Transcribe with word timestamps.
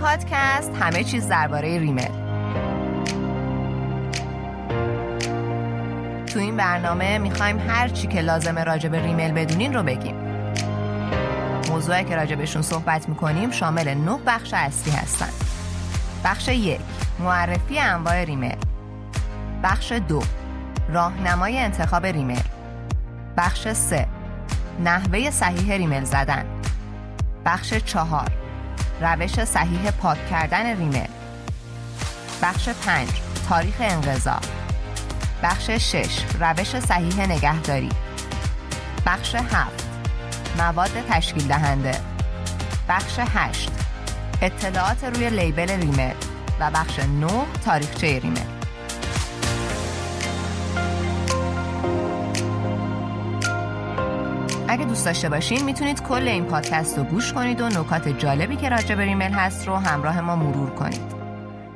پادکست 0.00 0.72
همه 0.80 1.04
چیز 1.04 1.28
درباره 1.28 1.78
ریمل 1.78 2.10
تو 6.26 6.38
این 6.38 6.56
برنامه 6.56 7.18
می‌خوایم 7.18 7.58
هر 7.58 7.88
چی 7.88 8.06
که 8.06 8.20
لازمه 8.20 8.64
راجع 8.64 8.88
به 8.88 9.02
ریمل 9.02 9.32
بدونین 9.32 9.74
رو 9.74 9.82
بگیم. 9.82 10.14
موضوعی 11.68 12.04
که 12.04 12.16
راجع 12.16 12.34
بهشون 12.34 12.62
صحبت 12.62 13.08
می‌کنیم 13.08 13.50
شامل 13.50 13.94
نه 13.94 14.18
بخش 14.26 14.54
اصلی 14.54 14.92
هستن. 14.92 15.28
بخش 16.24 16.48
یک 16.48 16.80
معرفی 17.18 17.78
انواع 17.78 18.24
ریمل 18.24 18.56
بخش 19.62 19.92
دو 19.92 20.22
راهنمای 20.92 21.58
انتخاب 21.58 22.06
ریمل 22.06 22.42
بخش 23.36 23.72
سه 23.72 24.06
نحوه 24.84 25.30
صحیح 25.30 25.72
ریمل 25.72 26.04
زدن. 26.04 26.44
بخش 27.44 27.74
چهار 27.74 28.39
روش 29.00 29.44
صحیح 29.44 29.90
پاک 29.90 30.30
کردن 30.30 30.76
ریمل 30.76 31.06
بخش 32.42 32.68
پنج 32.68 33.08
تاریخ 33.48 33.74
انقضا. 33.80 34.40
بخش 35.42 35.70
شش 35.70 36.24
روش 36.40 36.80
صحیح 36.80 37.26
نگهداری. 37.26 37.88
بخش 39.06 39.34
هفت 39.34 39.88
مواد 40.58 40.90
تشکیل 41.10 41.48
دهنده. 41.48 41.92
بخش 42.88 43.18
هشت 43.18 43.70
اطلاعات 44.42 45.04
روی 45.04 45.30
لیبل 45.30 45.70
ریمل 45.70 46.14
و 46.60 46.70
بخش 46.70 46.98
9 46.98 47.28
تاریخچه 47.64 48.18
ریمل 48.18 48.59
دوست 55.00 55.06
داشته 55.06 55.28
باشین 55.28 55.64
می‌تونید 55.64 56.02
کل 56.02 56.28
این 56.28 56.44
پادکست 56.44 56.98
رو 56.98 57.04
گوش 57.04 57.32
کنید 57.32 57.60
و 57.60 57.68
نکات 57.68 58.08
جالبی 58.08 58.56
که 58.56 58.68
راجع 58.68 58.94
به 58.94 59.04
ریمل 59.04 59.32
هست 59.32 59.68
رو 59.68 59.76
همراه 59.76 60.20
ما 60.20 60.36
مرور 60.36 60.70
کنید. 60.70 61.14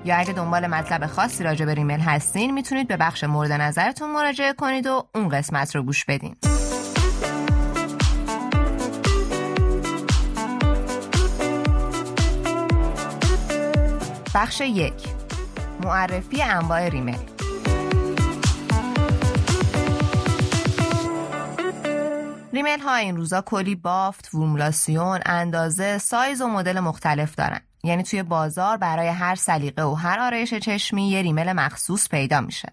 یا 0.05 0.17
اگه 0.17 0.33
دنبال 0.33 0.67
مطلب 0.67 1.07
خاصی 1.07 1.45
راجع 1.45 1.65
به 1.65 1.75
ریمل 1.75 2.01
هستین 2.01 2.55
می‌تونید 2.55 2.89
به 2.89 2.97
بخش 2.97 3.25
مورد 3.25 3.53
نظرتون 3.53 4.11
مراجعه 4.11 4.53
کنید 4.53 4.87
و 4.87 5.09
اون 5.15 5.29
قسمت 5.29 5.77
رو 5.77 5.83
گوش 5.83 6.05
بدین. 6.05 6.37
بخش 14.35 14.61
یک. 14.61 14.93
معرفی 15.85 16.43
انواع 16.43 16.89
ریمل 16.89 17.34
ریمل 22.55 22.81
ها 22.81 22.95
این 22.95 23.17
روزا 23.17 23.41
کلی 23.41 23.75
بافت، 23.75 24.27
فرمولاسیون، 24.27 25.21
اندازه، 25.27 25.99
سایز 25.99 26.41
و 26.41 26.49
مدل 26.49 26.81
مختلف 26.81 27.35
دارن. 27.35 27.61
یعنی 27.85 28.03
توی 28.03 28.23
بازار 28.23 28.77
برای 28.77 29.09
هر 29.09 29.35
سلیقه 29.35 29.83
و 29.83 29.95
هر 29.95 30.21
آرایش 30.21 30.55
چشمی 30.55 31.11
یه 31.11 31.23
ریمل 31.23 31.53
مخصوص 31.53 32.09
پیدا 32.09 32.41
میشه. 32.41 32.73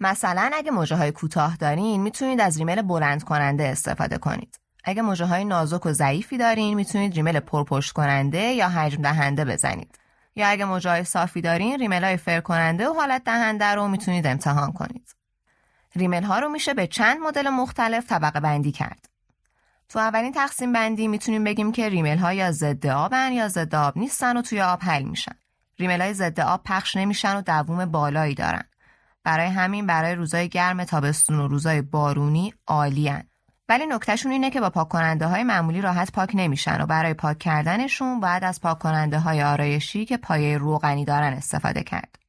مثلا 0.00 0.50
اگه 0.54 0.70
موجه 0.70 0.96
های 0.96 1.12
کوتاه 1.12 1.56
دارین 1.56 2.02
می‌تونید 2.02 2.40
از 2.40 2.58
ریمل 2.58 2.82
بلند 2.82 3.24
کننده 3.24 3.68
استفاده 3.68 4.18
کنید. 4.18 4.60
اگه 4.84 5.02
موجه 5.02 5.24
های 5.24 5.44
نازک 5.44 5.86
و 5.86 5.92
ضعیفی 5.92 6.38
دارین 6.38 6.74
می‌تونید 6.74 7.14
ریمل 7.14 7.40
پرپشت 7.40 7.92
کننده 7.92 8.42
یا 8.42 8.68
حجم 8.68 9.02
دهنده 9.02 9.44
بزنید. 9.44 9.98
یا 10.36 10.48
اگه 10.48 10.64
موجه 10.64 10.90
های 10.90 11.04
صافی 11.04 11.40
دارین 11.40 11.78
ریمل 11.78 12.04
های 12.04 12.16
فر 12.16 12.40
کننده 12.40 12.88
و 12.88 12.92
حالت 12.92 13.24
دهنده 13.24 13.64
رو 13.64 13.88
می‌تونید 13.88 14.26
امتحان 14.26 14.72
کنید. 14.72 15.19
ریمل 15.96 16.22
ها 16.22 16.38
رو 16.38 16.48
میشه 16.48 16.74
به 16.74 16.86
چند 16.86 17.18
مدل 17.20 17.48
مختلف 17.48 18.06
طبقه 18.06 18.40
بندی 18.40 18.72
کرد. 18.72 19.08
تو 19.88 19.98
اولین 19.98 20.32
تقسیم 20.32 20.72
بندی 20.72 21.08
می‌تونیم 21.08 21.44
بگیم 21.44 21.72
که 21.72 21.88
ریمل 21.88 22.18
ها 22.18 22.32
یا 22.32 22.52
ضد 22.52 22.86
آبن 22.86 23.32
یا 23.32 23.48
ضد 23.48 23.74
آب 23.74 23.98
نیستن 23.98 24.36
و 24.36 24.42
توی 24.42 24.60
آب 24.60 24.78
حل 24.82 25.02
میشن. 25.02 25.34
ریمل 25.78 26.00
های 26.00 26.14
ضد 26.14 26.40
آب 26.40 26.60
پخش 26.64 26.96
نمیشن 26.96 27.36
و 27.36 27.42
دووم 27.42 27.84
بالایی 27.84 28.34
دارن. 28.34 28.64
برای 29.24 29.46
همین 29.46 29.86
برای 29.86 30.14
روزای 30.14 30.48
گرم 30.48 30.84
تابستون 30.84 31.40
و 31.40 31.48
روزای 31.48 31.82
بارونی 31.82 32.54
عالیان. 32.66 33.22
ولی 33.68 33.86
نکتهشون 33.86 34.32
اینه 34.32 34.50
که 34.50 34.60
با 34.60 34.70
پاک 34.70 34.88
کننده 34.88 35.26
های 35.26 35.44
معمولی 35.44 35.80
راحت 35.80 36.12
پاک 36.12 36.30
نمیشن 36.34 36.82
و 36.82 36.86
برای 36.86 37.14
پاک 37.14 37.38
کردنشون 37.38 38.20
باید 38.20 38.44
از 38.44 38.60
پاک 38.60 38.78
کننده 38.78 39.18
های 39.18 39.42
آرایشی 39.42 40.04
که 40.04 40.16
پایه 40.16 40.58
روغنی 40.58 41.04
دارن 41.04 41.32
استفاده 41.32 41.82
کرد. 41.82 42.19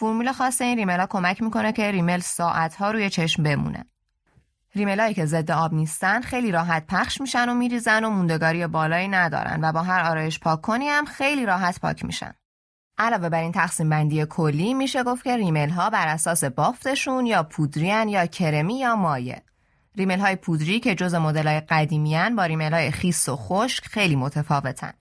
فرمول 0.00 0.32
خاص 0.32 0.60
این 0.60 0.78
ریمل 0.78 1.00
ها 1.00 1.06
کمک 1.06 1.42
می‌کنه 1.42 1.72
که 1.72 1.90
ریمل 1.90 2.20
ساعت 2.20 2.74
ها 2.74 2.90
روی 2.90 3.10
چشم 3.10 3.42
بمونه. 3.42 3.84
ریمل 4.74 5.12
که 5.12 5.26
ضد 5.26 5.50
آب 5.50 5.74
نیستن 5.74 6.20
خیلی 6.20 6.52
راحت 6.52 6.86
پخش 6.86 7.20
میشن 7.20 7.48
و 7.48 7.54
میریزن 7.54 8.04
و 8.04 8.10
موندگاری 8.10 8.66
بالایی 8.66 9.08
ندارن 9.08 9.60
و 9.62 9.72
با 9.72 9.82
هر 9.82 10.10
آرایش 10.10 10.40
پاک 10.40 10.60
کنی 10.60 10.88
هم 10.88 11.04
خیلی 11.04 11.46
راحت 11.46 11.80
پاک 11.80 12.04
میشن. 12.04 12.34
علاوه 12.98 13.28
بر 13.28 13.40
این 13.40 13.52
تقسیم 13.52 13.88
بندی 13.88 14.26
کلی 14.26 14.74
میشه 14.74 15.02
گفت 15.02 15.24
که 15.24 15.36
ریمل 15.36 15.70
ها 15.70 15.90
بر 15.90 16.08
اساس 16.08 16.44
بافتشون 16.44 17.26
یا 17.26 17.42
پودریان 17.42 18.08
یا 18.08 18.26
کرمی 18.26 18.78
یا 18.78 18.96
مایع. 18.96 19.38
ریمل 19.96 20.18
های 20.18 20.36
پودری 20.36 20.80
که 20.80 20.94
جز 20.94 21.14
مدل 21.14 21.46
های 21.46 21.60
قدیمیان 21.60 22.36
با 22.36 22.44
ریمل 22.44 22.74
های 22.74 22.90
خیس 22.90 23.28
و 23.28 23.36
خشک 23.36 23.86
خیلی 23.86 24.16
متفاوتن. 24.16 24.92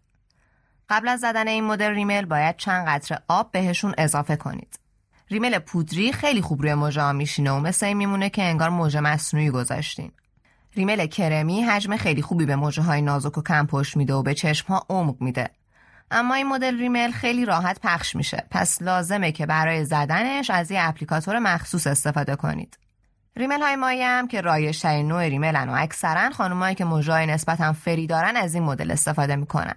قبل 0.90 1.08
از 1.08 1.20
زدن 1.20 1.48
این 1.48 1.64
مدل 1.64 1.90
ریمل 1.90 2.26
باید 2.26 2.58
چند 2.58 2.88
قطره 2.88 3.20
آب 3.28 3.52
بهشون 3.52 3.94
اضافه 3.98 4.36
کنید. 4.36 4.79
ریمل 5.32 5.60
پودری 5.60 6.14
خیلی 6.14 6.42
خوب 6.42 6.62
روی 6.62 6.74
موژه 6.74 7.02
ها 7.02 7.14
میشینه 7.14 7.52
و 7.52 7.60
مثل 7.60 7.86
این 7.86 7.98
میمونه 7.98 8.30
که 8.30 8.44
انگار 8.44 8.70
موژه 8.70 9.00
مصنوعی 9.00 9.50
گذاشتین. 9.50 10.12
ریمل 10.76 11.08
کرمی 11.08 11.62
حجم 11.62 11.98
خیلی 11.98 12.22
خوبی 12.22 12.46
به 12.46 12.56
موجه 12.56 12.82
های 12.82 13.02
نازک 13.02 13.38
و 13.38 13.42
کم 13.42 13.66
پشت 13.66 13.98
میده 13.98 14.14
و 14.14 14.24
به 14.24 14.34
چشم 14.34 14.68
ها 14.68 14.86
عمق 14.90 15.22
میده. 15.22 15.50
اما 16.12 16.34
این 16.34 16.48
مدل 16.48 16.78
ریمل 16.78 17.12
خیلی 17.12 17.46
راحت 17.46 17.80
پخش 17.84 18.16
میشه 18.16 18.44
پس 18.52 18.82
لازمه 18.82 19.32
که 19.32 19.46
برای 19.46 19.86
زدنش 19.86 20.50
از 20.50 20.72
یه 20.72 20.80
اپلیکاتور 20.82 21.40
مخصوص 21.40 21.88
استفاده 21.88 22.36
کنید. 22.36 22.78
ریمل 23.38 23.62
های 23.62 23.76
مایه 23.76 24.08
هم 24.08 24.28
که 24.28 24.42
رایج 24.42 24.80
ترین 24.80 25.08
نوع 25.08 25.28
ریملن 25.28 25.70
و 25.70 25.76
اکثرا 25.78 26.30
خانمایی 26.30 26.76
که 26.76 26.86
موژه 26.86 27.26
نسبتا 27.26 27.74
فری 27.74 28.08
دارن 28.08 28.38
از 28.38 28.54
این 28.54 28.64
مدل 28.64 28.92
استفاده 28.92 29.36
می‌کنن. 29.36 29.76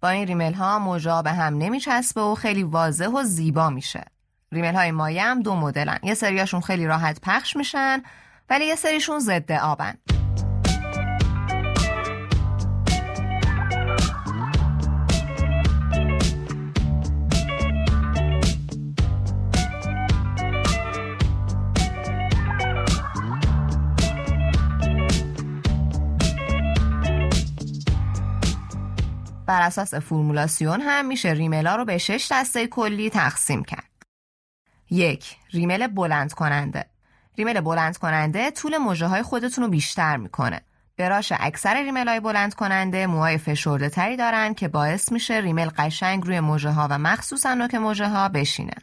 با 0.00 0.08
این 0.08 0.26
ریمل 0.26 0.52
ها 0.52 0.78
موژه 0.78 1.22
به 1.22 1.32
هم 1.32 1.58
نمیچسبه 1.58 2.20
و 2.20 2.34
خیلی 2.34 2.62
واضح 2.62 3.06
و 3.06 3.22
زیبا 3.22 3.70
میشه. 3.70 4.04
ریمل 4.52 4.74
های 4.74 4.90
مایه 4.90 5.22
هم 5.22 5.42
دو 5.42 5.54
مدلن 5.54 5.98
یه 6.02 6.14
سریاشون 6.14 6.60
خیلی 6.60 6.86
راحت 6.86 7.20
پخش 7.22 7.56
میشن 7.56 8.02
ولی 8.50 8.64
یه 8.64 8.74
سریشون 8.74 9.18
ضد 9.18 9.52
آبن 9.52 9.94
بر 29.46 29.62
اساس 29.62 29.94
فرمولاسیون 29.94 30.80
هم 30.80 31.06
میشه 31.06 31.28
ریملا 31.28 31.76
رو 31.76 31.84
به 31.84 31.98
شش 31.98 32.28
دسته 32.32 32.66
کلی 32.66 33.10
تقسیم 33.10 33.64
کرد. 33.64 33.89
یک 34.90 35.36
ریمل 35.50 35.86
بلند 35.86 36.32
کننده 36.32 36.84
ریمل 37.38 37.60
بلند 37.60 37.96
کننده 37.96 38.50
طول 38.50 38.78
موجه 38.78 39.06
های 39.06 39.22
خودتون 39.22 39.64
رو 39.64 39.70
بیشتر 39.70 40.16
می‌کنه. 40.16 40.60
براش 40.96 41.32
اکثر 41.38 41.82
ریمل 41.82 42.08
های 42.08 42.20
بلند 42.20 42.54
کننده 42.54 43.06
موهای 43.06 43.38
فشرده 43.38 43.88
تری 43.88 44.16
دارن 44.16 44.54
که 44.54 44.68
باعث 44.68 45.12
میشه 45.12 45.34
ریمل 45.34 45.70
قشنگ 45.78 46.26
روی 46.26 46.40
موجه 46.40 46.70
ها 46.70 46.88
و 46.90 46.98
مخصوصا 46.98 47.54
نوک 47.54 47.74
موجه 47.74 48.08
ها 48.08 48.28
بشینه. 48.28 48.74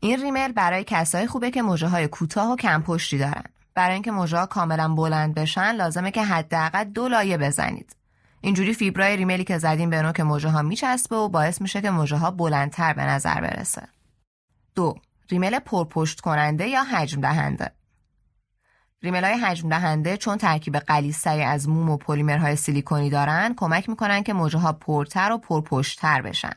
این 0.00 0.22
ریمل 0.22 0.52
برای 0.52 0.84
کسای 0.84 1.26
خوبه 1.26 1.50
که 1.50 1.62
موجه 1.62 1.88
های 1.88 2.08
کوتاه 2.08 2.52
و 2.52 2.56
کم 2.56 2.82
پشتی 2.82 3.18
دارن. 3.18 3.44
برای 3.74 3.94
اینکه 3.94 4.10
موجه 4.10 4.38
ها 4.38 4.46
کاملا 4.46 4.94
بلند 4.94 5.34
بشن 5.34 5.72
لازمه 5.72 6.10
که 6.10 6.22
حداقل 6.22 6.84
دو 6.84 7.08
لایه 7.08 7.38
بزنید. 7.38 7.96
اینجوری 8.40 8.74
فیبرای 8.74 9.16
ریملی 9.16 9.44
که 9.44 9.58
زدیم 9.58 9.90
به 9.90 10.02
نوک 10.02 10.20
موجه 10.20 10.48
ها 10.48 10.62
میچسبه 10.62 11.16
و 11.16 11.28
باعث 11.28 11.60
میشه 11.60 11.80
که 11.80 11.90
موجه 11.90 12.16
ها 12.16 12.30
بلندتر 12.30 12.92
به 12.92 13.02
نظر 13.02 13.40
برسه. 13.40 13.82
دو 14.74 14.94
ریمل 15.30 15.58
پرپشت 15.58 16.20
کننده 16.20 16.66
یا 16.66 16.82
حجم 16.82 17.20
دهنده 17.20 17.72
ریمل 19.02 19.24
های 19.24 19.34
حجم 19.34 19.68
دهنده 19.68 20.16
چون 20.16 20.38
ترکیب 20.38 20.78
قلیستری 20.78 21.42
از 21.42 21.68
موم 21.68 21.90
و 21.90 21.96
پلیمرهای 21.96 22.56
سیلیکونی 22.56 23.10
دارن 23.10 23.54
کمک 23.56 23.88
می‌کنن 23.88 24.22
که 24.22 24.32
موجه 24.32 24.58
ها 24.58 24.72
پرتر 24.72 25.32
و 25.32 25.38
پرپشتتر 25.38 26.22
بشن. 26.22 26.52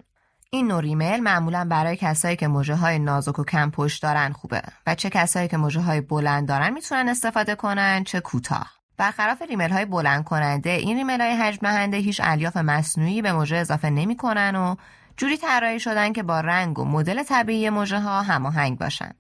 این 0.52 0.68
نوع 0.68 0.82
ریمل 0.82 1.20
معمولا 1.20 1.68
برای 1.70 1.96
کسایی 1.96 2.36
که 2.36 2.48
موجه 2.48 2.76
های 2.76 3.00
نازک 3.00 3.40
و 3.40 3.44
کم 3.44 3.72
پشت 3.72 4.04
دارن 4.04 4.32
خوبه 4.32 4.62
و 4.88 4.96
چه 4.96 5.10
کسایی 5.10 5.48
که 5.48 5.58
موجه 5.58 5.82
های 5.82 6.02
بلند 6.02 6.48
دارن 6.48 6.74
می‌تونن 6.74 7.10
استفاده 7.10 7.56
کنن 7.56 8.04
چه 8.04 8.20
کوتاه. 8.20 8.72
برخلاف 8.98 9.42
ریمل 9.42 9.70
های 9.70 9.86
بلند 9.86 10.24
کننده 10.24 10.70
این 10.70 10.98
ریمل 10.98 11.22
های 11.22 11.32
حجم 11.32 11.60
دهنده 11.62 11.98
هیچ 11.98 12.22
الیاف 12.24 12.58
مصنوعی 12.58 13.22
به 13.22 13.34
موجه 13.34 13.58
اضافه 13.58 13.90
نمی‌کنن 13.90 14.56
و 14.56 14.76
جوری 15.18 15.38
طراحی 15.38 15.80
شدن 15.80 16.14
که 16.14 16.24
با 16.24 16.40
رنگ 16.40 16.80
و 16.80 16.86
مدل 16.86 17.24
طبیعی 17.24 17.70
موجه 17.70 18.00
ها 18.00 18.22
هماهنگ 18.22 18.78
باشن. 18.78 19.12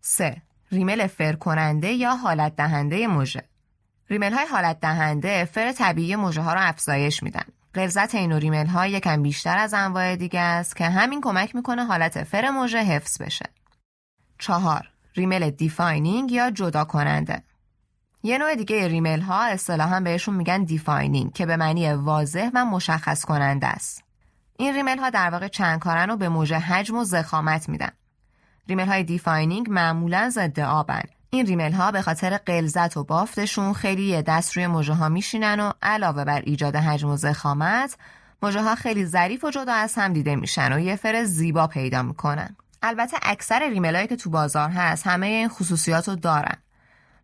3. 0.00 0.42
ریمل 0.72 1.06
فر 1.06 1.32
کننده 1.32 1.92
یا 1.92 2.16
حالت 2.16 2.56
دهنده 2.56 3.06
موژه 3.06 3.42
ریمل 4.10 4.32
های 4.32 4.46
حالت 4.46 4.80
دهنده 4.80 5.44
فر 5.44 5.72
طبیعی 5.72 6.16
موژه 6.16 6.42
ها 6.42 6.54
رو 6.54 6.60
افزایش 6.62 7.22
میدن. 7.22 7.44
غلظت 7.74 8.14
این 8.14 8.32
ریمل 8.32 8.66
ها 8.66 8.86
یکم 8.86 9.22
بیشتر 9.22 9.58
از 9.58 9.74
انواع 9.74 10.16
دیگه 10.16 10.40
است 10.40 10.76
که 10.76 10.84
همین 10.84 11.20
کمک 11.20 11.54
می‌کنه 11.54 11.84
حالت 11.84 12.24
فر 12.24 12.50
موژه 12.50 12.78
حفظ 12.78 13.22
بشه. 13.22 13.50
چهار 14.38 14.90
ریمل 15.14 15.50
defining 15.50 16.32
یا 16.32 16.50
جدا 16.50 16.84
کننده 16.84 17.42
یه 18.22 18.38
نوع 18.38 18.54
دیگه 18.54 18.88
ریمل 18.88 19.20
ها 19.20 19.44
اصطلاحا 19.44 20.00
بهشون 20.00 20.34
میگن 20.34 20.64
defining 20.64 21.32
که 21.32 21.46
به 21.46 21.56
معنی 21.56 21.92
واضح 21.92 22.50
و 22.54 22.64
مشخص 22.64 23.24
کننده 23.24 23.66
است. 23.66 24.05
این 24.58 24.74
ریمل 24.74 24.98
ها 24.98 25.10
در 25.10 25.30
واقع 25.30 25.48
چند 25.48 25.80
کارن 25.80 26.10
و 26.10 26.16
به 26.16 26.28
مژه 26.28 26.58
حجم 26.58 26.98
و 26.98 27.04
ضخامت 27.04 27.68
میدن. 27.68 27.90
ریمل 28.68 28.86
های 28.86 29.04
defining 29.04 29.70
معمولا 29.70 30.30
ضد 30.30 30.60
آبن. 30.60 31.02
این 31.30 31.46
ریمل 31.46 31.72
ها 31.72 31.90
به 31.90 32.02
خاطر 32.02 32.36
غلظت 32.36 32.96
و 32.96 33.04
بافتشون 33.04 33.72
خیلی 33.72 34.22
دست 34.22 34.56
روی 34.56 34.66
مژه 34.66 34.94
ها 34.94 35.08
میشینن 35.08 35.60
و 35.60 35.72
علاوه 35.82 36.24
بر 36.24 36.40
ایجاد 36.40 36.76
حجم 36.76 37.08
و 37.08 37.16
ضخامت 37.16 37.96
مژه 38.42 38.62
ها 38.62 38.74
خیلی 38.74 39.04
ظریف 39.04 39.44
و 39.44 39.50
جدا 39.50 39.72
از 39.72 39.94
هم 39.94 40.12
دیده 40.12 40.36
میشن 40.36 40.72
و 40.72 40.78
یه 40.78 40.96
فر 40.96 41.24
زیبا 41.24 41.66
پیدا 41.66 42.02
می‌کنن. 42.02 42.56
البته 42.82 43.16
اکثر 43.22 43.70
ریمل 43.70 44.06
که 44.06 44.16
تو 44.16 44.30
بازار 44.30 44.70
هست 44.70 45.06
همه 45.06 45.26
این 45.26 45.48
خصوصیات 45.48 46.08
رو 46.08 46.16
دارن. 46.16 46.56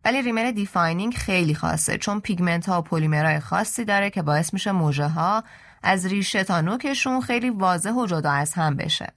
ولی 0.04 0.22
ریمل 0.22 0.50
defining 0.50 1.14
خیلی 1.14 1.54
خاصه 1.54 1.98
چون 1.98 2.20
پیگمنت 2.20 2.68
ها 2.68 2.78
و 2.78 2.82
پلیمرهای 2.82 3.40
خاصی 3.40 3.84
داره 3.84 4.10
که 4.10 4.22
باعث 4.22 4.54
میشه 4.54 4.72
مژه 4.72 5.06
ها 5.06 5.44
از 5.82 6.06
ریشه 6.06 6.44
تا 6.44 6.60
نوکشون 6.60 7.20
خیلی 7.20 7.50
واضح 7.50 7.90
و 7.90 8.06
جدا 8.06 8.30
از 8.30 8.54
هم 8.54 8.76
بشه. 8.76 9.12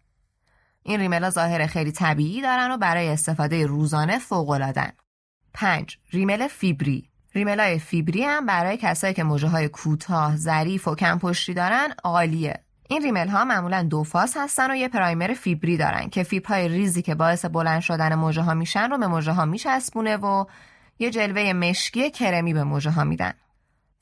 این 0.84 1.00
ریمل 1.00 1.30
ظاهر 1.30 1.68
خیلی 1.68 1.92
طبیعی 1.92 2.42
دارن 2.42 2.72
و 2.72 2.78
برای 2.78 3.10
استفاده 3.10 3.66
روزانه 3.66 4.20
فوق 4.20 4.50
العادن. 4.50 4.92
5. 5.54 5.98
ریمل 6.12 6.48
فیبری 6.48 7.10
ریمل 7.36 7.60
های 7.60 7.80
فیبری 7.80 8.24
هم 8.24 8.46
برای 8.46 8.78
کسایی 8.78 9.14
که 9.14 9.24
مژه 9.24 9.48
های 9.48 9.68
کوتاه، 9.68 10.36
ظریف 10.36 10.88
و 10.88 10.96
کم 10.96 11.20
پشتی 11.20 11.54
دارن 11.54 11.88
عالیه. 12.04 12.60
این 12.90 13.04
ریمل 13.04 13.28
ها 13.28 13.46
معمولا 13.46 13.84
دو 13.84 14.04
فاز 14.04 14.34
هستن 14.38 14.72
و 14.72 14.76
یه 14.76 14.88
پرایمر 14.88 15.34
فیبری 15.34 15.78
دارن 15.78 16.10
که 16.10 16.24
فیبرهای 16.24 16.68
ریزی 16.68 17.02
که 17.02 17.16
باعث 17.16 17.46
بلند 17.46 17.82
شدن 17.82 18.16
موجه 18.16 18.42
ها 18.42 18.54
میشن 18.54 18.90
رو 18.90 18.98
به 18.98 19.08
موجه 19.08 19.32
ها 19.32 19.46
میچسبونه 19.46 20.18
و 20.18 20.46
یه 21.00 21.10
جلوه 21.10 21.54
مشکی 21.54 22.12
کرمی 22.12 22.54
به 22.54 22.64
موجه 22.64 22.92
ها 22.92 23.04
میدن. 23.04 23.34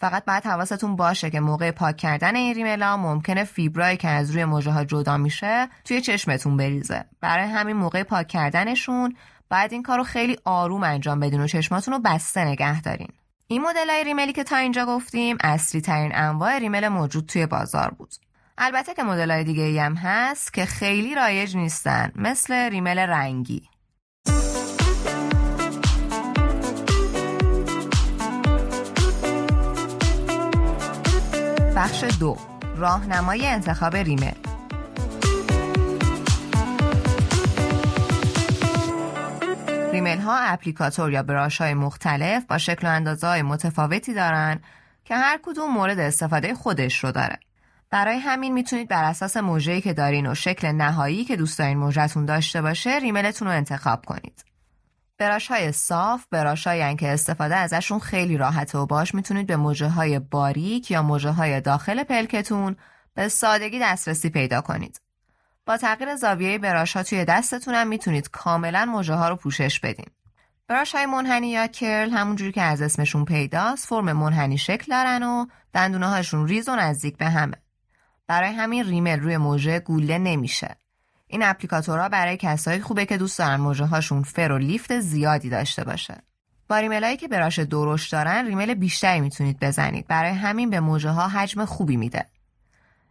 فقط 0.04 0.26
باید 0.26 0.46
حواستون 0.46 0.96
باشه 0.96 1.30
که 1.30 1.40
موقع 1.40 1.72
پاک 1.72 1.98
کردن 1.98 2.36
این 2.36 2.54
ریملا 2.54 2.98
ممکنه 2.98 3.44
فیبرایی 3.44 3.98
که 3.98 4.08
از 4.08 4.32
روی 4.32 4.46
موجه 4.46 4.72
ها 4.72 4.84
جدا 4.84 5.18
میشه 5.18 5.70
توی 5.86 6.02
چشمتون 6.02 6.58
بریزه. 6.58 7.06
برای 7.22 7.48
همین 7.48 7.76
موقع 7.76 8.04
پاک 8.04 8.28
کردنشون 8.28 9.16
باید 9.50 9.74
این 9.74 9.84
کار 9.84 9.98
رو 9.98 10.04
خیلی 10.04 10.38
آروم 10.46 10.84
انجام 10.84 11.20
بدین 11.20 11.42
و 11.42 11.48
چشماتون 11.48 11.94
رو 11.94 12.00
بسته 12.00 12.46
نگه 12.46 12.82
دارین. 12.82 13.08
این 13.48 13.62
مدل 13.62 14.04
ریملی 14.06 14.34
که 14.34 14.44
تا 14.44 14.58
اینجا 14.58 14.86
گفتیم 14.86 15.38
اصلی 15.44 15.82
ترین 15.82 16.12
انواع 16.16 16.60
ریمل 16.60 16.88
موجود 16.88 17.26
توی 17.26 17.46
بازار 17.46 17.90
بود. 17.90 18.14
البته 18.58 18.94
که 18.94 19.04
مدل 19.04 19.32
های 19.32 19.44
دیگه 19.44 19.82
هم 19.82 19.96
هست 19.96 20.54
که 20.54 20.66
خیلی 20.66 21.16
رایج 21.16 21.58
نیستن 21.58 22.12
مثل 22.16 22.54
ریمل 22.54 23.00
رنگی. 23.00 23.70
بخش 31.84 32.04
دو 32.20 32.38
راهنمای 32.76 33.48
انتخاب 33.48 33.96
ریمل 33.96 34.34
ریمل 39.92 40.18
ها 40.18 40.38
اپلیکاتور 40.40 41.12
یا 41.12 41.24
براش 41.24 41.62
های 41.62 41.74
مختلف 41.74 42.46
با 42.46 42.58
شکل 42.58 42.88
و 42.88 42.90
اندازه 42.90 43.28
های 43.28 43.42
متفاوتی 43.42 44.14
دارن 44.14 44.60
که 45.06 45.16
هر 45.16 45.40
کدوم 45.44 45.74
مورد 45.74 46.00
استفاده 46.00 46.54
خودش 46.54 47.04
رو 47.04 47.12
داره. 47.12 47.40
برای 47.90 48.18
همین 48.18 48.54
می‌تونید 48.54 48.88
بر 48.88 49.04
اساس 49.04 49.38
موجهی 49.38 49.82
که 49.82 49.94
دارین 49.94 50.28
و 50.28 50.36
شکل 50.36 50.68
نهایی 50.68 51.26
که 51.26 51.36
دوست 51.36 51.60
دارین 51.60 51.78
موجهتون 51.78 52.26
داشته 52.26 52.62
باشه 52.62 53.00
ریملتون 53.00 53.48
رو 53.48 53.54
انتخاب 53.54 54.06
کنید. 54.06 54.53
براش 55.24 55.48
های 55.48 55.72
صاف 55.72 56.26
براش 56.32 56.68
های 56.68 56.96
که 56.96 57.14
استفاده 57.14 57.56
ازشون 57.56 58.00
خیلی 58.00 58.38
راحته 58.38 58.78
و 58.78 58.86
باش 58.86 59.16
می‌تونید 59.16 59.48
به 59.48 59.56
موجه 59.56 59.88
های 59.88 60.20
باریک 60.20 60.92
یا 60.92 61.02
موجه 61.02 61.30
های 61.30 61.62
داخل 61.62 62.04
پلکتون 62.04 62.76
به 63.14 63.28
سادگی 63.28 63.80
دسترسی 63.80 64.30
پیدا 64.30 64.62
کنید. 64.62 65.02
با 65.66 65.78
تغییر 65.78 66.16
زاویه 66.16 66.58
براش 66.58 66.96
ها 66.96 67.04
توی 67.04 67.26
دستتون 67.26 67.74
هم 67.74 67.88
می‌تونید 67.88 68.30
کاملا 68.30 68.86
موجه 68.86 69.14
ها 69.14 69.30
رو 69.30 69.36
پوشش 69.36 69.80
بدین. 69.80 70.06
brush 70.68 70.96
های 70.96 71.06
منحنی 71.06 71.50
یا 71.50 71.68
curl 71.68 72.10
همونجوری 72.10 72.52
که 72.52 72.62
از 72.62 72.82
اسمشون 72.82 73.26
پیداست 73.26 73.88
فرم 73.88 74.14
منحنی 74.14 74.58
شکل 74.58 74.92
دارن 74.92 75.24
و 75.24 75.46
دندونه 75.74 76.08
هاشون 76.08 76.48
ریز 76.48 76.70
و 76.70 76.76
نزدیک 76.76 77.18
به 77.18 77.26
همه. 77.26 77.58
برای 78.28 78.50
همین 78.50 78.84
ریمل 78.84 79.20
روی 79.20 79.38
مژه 79.38 79.80
گوله 79.80 80.18
نمیشه. 80.18 80.78
این 81.34 81.44
applicator 81.44 82.04
ها 82.04 82.10
برای 82.10 82.38
کسایی 82.38 82.82
خوبه 82.82 83.06
که 83.06 83.18
دوست 83.18 83.40
دارن 83.40 83.56
مژه 83.56 83.86
هاشون 83.86 84.24
فر 84.24 84.52
و 84.52 84.58
lift 84.58 85.00
زیادی 85.00 85.50
داشته 85.50 85.84
باشه. 85.84 86.16
با 86.68 86.78
ریملایی 86.78 87.18
که 87.18 87.28
brush 87.28 87.60
درشت 87.60 88.12
دارن 88.12 88.46
ریمل 88.46 88.74
بیشتری 88.74 89.22
می‌تونید 89.22 89.60
بزنید. 89.60 90.08
برای 90.08 90.32
همین 90.32 90.70
به 90.70 90.80
مژه 90.80 91.10
ها 91.10 91.28
حجم 91.28 91.66
خوبی 91.66 91.98
میده. 91.98 92.26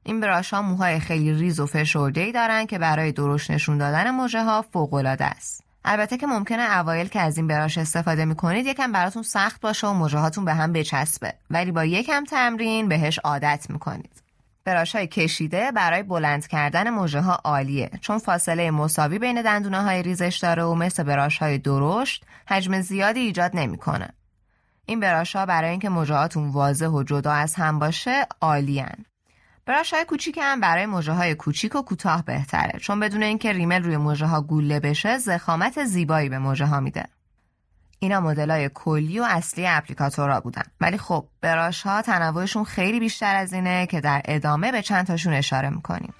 این 0.02 0.20
brush 0.20 0.54
ها 0.54 0.62
موهای 0.62 1.00
خیلی 1.00 1.34
ریز 1.34 1.60
و 1.60 1.66
فشرده 1.66 2.32
دارن 2.32 2.66
که 2.66 2.78
برای 2.78 3.12
درشت 3.12 3.50
نشون 3.50 3.78
دادن 3.78 4.10
مژه 4.10 4.42
ها 4.42 4.62
فوق 4.62 4.94
العاده 4.94 5.24
است. 5.24 5.64
البته 5.84 6.16
که 6.16 6.26
ممکنه 6.26 6.78
اوایل 6.78 7.08
که 7.08 7.20
از 7.20 7.36
این 7.36 7.46
brush 7.46 7.78
استفاده 7.78 8.24
می‌کنید 8.24 8.66
یکم 8.66 8.92
براتون 8.92 9.22
سخت 9.22 9.60
باشه 9.60 9.86
و 9.86 9.92
مژه 9.92 10.18
هاتون 10.18 10.44
به 10.44 10.54
هم 10.54 10.72
بچسبه 10.72 11.34
ولی 11.50 11.72
با 11.72 11.84
یکم 11.84 12.24
تمرین 12.24 12.88
بهش 12.88 13.18
عادت 13.18 13.66
می‌کنید. 13.70 14.22
براش 14.64 14.96
های 14.96 15.06
کشیده 15.06 15.72
برای 15.72 16.02
بلند 16.02 16.46
کردن 16.46 16.90
موجه 16.90 17.20
ها 17.20 17.34
عالیه 17.44 17.90
چون 18.00 18.18
فاصله 18.18 18.70
مساوی 18.70 19.18
بین 19.18 19.42
دندونه 19.42 19.82
های 19.82 20.02
ریزش 20.02 20.38
داره 20.42 20.62
و 20.62 20.74
مثل 20.74 21.02
براش 21.02 21.38
های 21.38 21.58
درشت 21.58 22.24
حجم 22.46 22.80
زیادی 22.80 23.20
ایجاد 23.20 23.50
نمی‌کنه. 23.54 24.08
این 24.86 25.00
براش 25.00 25.36
ها 25.36 25.46
برای 25.46 25.70
اینکه 25.70 25.88
موجهاتون 25.88 26.48
واضح 26.48 26.86
و 26.86 27.02
جدا 27.02 27.32
از 27.32 27.54
هم 27.54 27.78
باشه 27.78 28.26
عالیان. 28.40 29.04
براش 29.66 29.94
های 29.94 30.04
کوچیک 30.04 30.38
هم 30.42 30.60
برای 30.60 30.86
موجه 30.86 31.12
های 31.12 31.34
کوچیک 31.34 31.74
و 31.74 31.82
کوتاه 31.82 32.24
بهتره 32.24 32.78
چون 32.78 33.00
بدون 33.00 33.22
اینکه 33.22 33.52
ریمل 33.52 33.82
روی 33.82 33.96
موجه 33.96 34.26
ها 34.26 34.40
گوله 34.40 34.80
بشه 34.80 35.18
زخامت 35.18 35.84
زیبایی 35.84 36.28
به 36.28 36.38
موجه 36.38 36.66
ها 36.66 36.80
میده. 36.80 37.04
اینا 38.02 38.20
های 38.20 38.70
کلی 38.74 39.20
و 39.20 39.26
اصلی 39.28 39.66
اپلیکاتورها 39.66 40.40
بودن. 40.40 40.62
ولی 40.80 40.98
خب 40.98 41.26
براش 41.40 41.82
ها 41.82 42.02
تنوعشون 42.02 42.64
خیلی 42.64 43.00
بیشتر 43.00 43.36
از 43.36 43.52
اینه 43.52 43.86
که 43.86 44.00
در 44.00 44.22
ادامه 44.24 44.72
به 44.72 44.82
چند 44.82 45.06
تاشون 45.06 45.32
اشاره 45.32 45.70
می‌کنیم. 45.70 46.14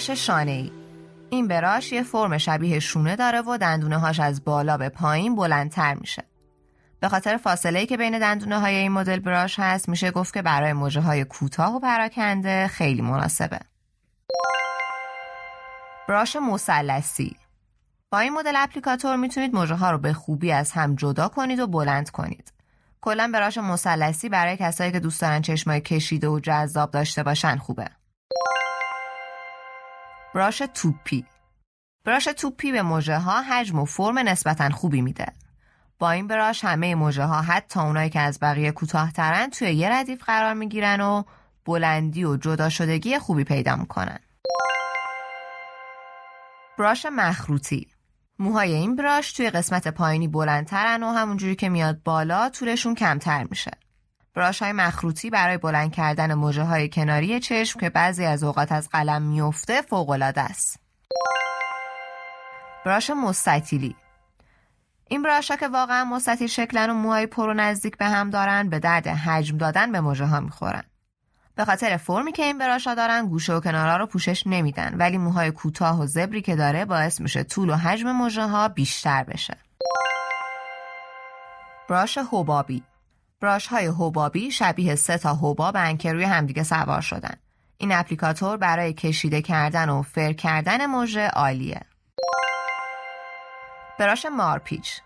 براش 0.00 0.10
شانه 0.10 0.50
ای 0.50 0.72
این 1.30 1.48
براش 1.48 1.92
یه 1.92 2.02
فرم 2.02 2.38
شبیه 2.38 2.80
شونه 2.80 3.16
داره 3.16 3.40
و 3.40 3.58
دندونه 3.58 3.98
هاش 3.98 4.20
از 4.20 4.44
بالا 4.44 4.76
به 4.76 4.88
پایین 4.88 5.36
بلندتر 5.36 5.94
میشه. 5.94 6.24
به 7.00 7.08
خاطر 7.08 7.36
فاصله 7.36 7.78
ای 7.78 7.86
که 7.86 7.96
بین 7.96 8.18
دندونه 8.18 8.60
های 8.60 8.74
این 8.74 8.92
مدل 8.92 9.18
براش 9.18 9.58
هست 9.58 9.88
میشه 9.88 10.10
گفت 10.10 10.34
که 10.34 10.42
برای 10.42 10.72
موجه 10.72 11.00
های 11.00 11.24
کوتاه 11.24 11.76
و 11.76 11.80
پراکنده 11.80 12.66
خیلی 12.66 13.02
مناسبه. 13.02 13.60
براش 16.08 16.36
مثلثی. 16.36 17.36
با 18.10 18.18
این 18.18 18.32
مدل 18.32 18.54
اپلیکاتور 18.56 19.16
می‌تونید 19.16 19.54
موجه 19.54 19.74
ها 19.74 19.90
رو 19.90 19.98
به 19.98 20.12
خوبی 20.12 20.52
از 20.52 20.72
هم 20.72 20.94
جدا 20.94 21.28
کنید 21.28 21.58
و 21.58 21.66
بلند 21.66 22.10
کنید. 22.10 22.52
کلا 23.00 23.30
براش 23.34 23.58
مثلثی 23.58 24.28
برای 24.28 24.56
کسایی 24.56 24.92
که 24.92 25.00
دوست 25.00 25.20
دارن 25.20 25.42
چشمای 25.42 25.80
کشیده 25.80 26.28
و 26.28 26.40
جذاب 26.40 26.90
داشته 26.90 27.22
باشن 27.22 27.56
خوبه. 27.56 27.99
براش 30.34 30.62
توپی. 30.74 31.24
براش 32.04 32.24
توپی 32.24 32.72
به 32.72 32.82
موجه 32.82 33.18
ها 33.18 33.42
حجم 33.42 33.78
و 33.78 33.84
فرم 33.84 34.18
نسبتا 34.18 34.70
خوبی 34.70 35.02
میده. 35.02 35.26
با 35.98 36.10
این 36.10 36.26
براش 36.26 36.64
همه 36.64 36.94
موجه 36.94 37.24
ها 37.24 37.42
حتی 37.42 37.80
اونایی 37.80 38.10
که 38.10 38.20
از 38.20 38.38
بقیه 38.42 38.72
کوتاهترن 38.72 39.50
توی 39.50 39.72
یه 39.72 39.92
ردیف 39.92 40.24
قرار 40.24 40.54
می‌گیرن 40.54 41.00
و 41.00 41.22
بلندی 41.64 42.24
و 42.24 42.36
جدا 42.36 42.68
شدگی 42.68 43.18
خوبی 43.18 43.44
پیدا 43.44 43.76
می‌کنن. 43.76 44.18
براش 46.78 47.06
مخروطی. 47.12 47.86
موهای 48.38 48.72
این 48.72 48.96
براش 48.96 49.32
توی 49.32 49.50
قسمت 49.50 49.88
پایینی 49.88 50.28
بلندترن 50.28 51.02
و 51.02 51.12
همونجوری 51.12 51.56
که 51.56 51.68
میاد 51.68 52.02
بالا 52.02 52.48
طولشون 52.48 52.94
کمتر 52.94 53.46
میشه. 53.50 53.70
براش 54.34 54.62
های 54.62 54.72
مخروطی 54.72 55.30
برای 55.30 55.58
بلند 55.58 55.92
کردن 55.92 56.34
موجه 56.34 56.62
های 56.62 56.88
کناری 56.88 57.40
چشم 57.40 57.80
که 57.80 57.90
بعضی 57.90 58.24
از 58.24 58.42
اوقات 58.42 58.72
از 58.72 58.88
قلم 58.88 59.22
میفته 59.22 59.82
فوقالعاده 59.82 60.40
است. 60.40 60.80
brush 62.84 63.10
مستطیلی 63.10 63.96
این 65.08 65.22
brush 65.22 65.50
ها 65.50 65.56
که 65.56 65.68
واقعا 65.68 66.04
مستطیل 66.04 66.46
شکلن 66.46 66.90
و 66.90 66.94
موهای 66.94 67.26
پر 67.26 67.45
و 67.45 67.54
نزدیک 67.54 67.96
به 67.96 68.04
هم 68.04 68.30
دارن 68.30 68.68
به 68.68 68.78
درد 68.78 69.06
حجم 69.06 69.58
دادن 69.58 69.92
به 69.92 70.00
مژه 70.00 70.24
ها 70.24 70.40
می‌خورن. 70.40 70.82
به 71.54 71.64
خاطر 71.64 71.96
فرمی 71.96 72.32
که 72.32 72.42
این 72.42 72.58
brush 72.58 72.88
ا 72.88 72.94
دارن 72.94 73.26
گوشه 73.26 73.52
و 73.52 73.60
کنارها 73.60 73.96
رو 73.96 74.06
پوشش 74.06 74.46
نمیدن 74.46 74.94
ولی 74.94 75.18
موهای 75.18 75.50
کوتاه 75.50 76.00
و 76.00 76.06
زبری 76.06 76.42
که 76.42 76.56
داره 76.56 76.84
باعث 76.84 77.20
میشه 77.20 77.44
طول 77.44 77.70
و 77.70 77.74
حجم 77.74 78.12
مژه 78.12 78.42
ها 78.42 78.68
بیشتر 78.68 79.24
بشه. 79.24 79.56
brush 81.88 82.18
حبابی 82.18 82.82
brush 83.40 83.66
های 83.66 83.86
حبابی 83.86 84.50
شبیه 84.50 84.94
سه 84.94 85.18
تا 85.18 85.34
حبابن 85.34 85.96
که 85.96 86.12
روی 86.12 86.24
همدیگه 86.24 86.62
سوار 86.62 87.00
شدن. 87.00 87.34
این 87.78 87.92
applicator 87.92 88.56
برای 88.56 88.92
کشیده 88.92 89.42
کردن 89.42 89.88
و 89.88 90.02
فر 90.02 90.32
کردن 90.32 90.86
مژه 90.86 91.28
عالیه. 91.28 91.80
براش 93.98 94.26
مارپیچ 94.26 95.00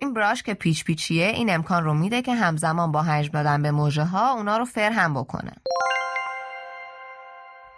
این 0.00 0.14
براش 0.14 0.42
که 0.42 0.54
پیچ 0.54 0.84
پیچیه 0.84 1.26
این 1.26 1.54
امکان 1.54 1.84
رو 1.84 1.94
میده 1.94 2.22
که 2.22 2.34
همزمان 2.34 2.92
با 2.92 3.02
حجم 3.02 3.32
دادن 3.32 3.62
به 3.62 3.70
موجه 3.70 4.04
ها 4.04 4.32
اونا 4.32 4.56
رو 4.56 4.64
فر 4.64 4.92
هم 4.92 5.14
بکنه. 5.14 5.52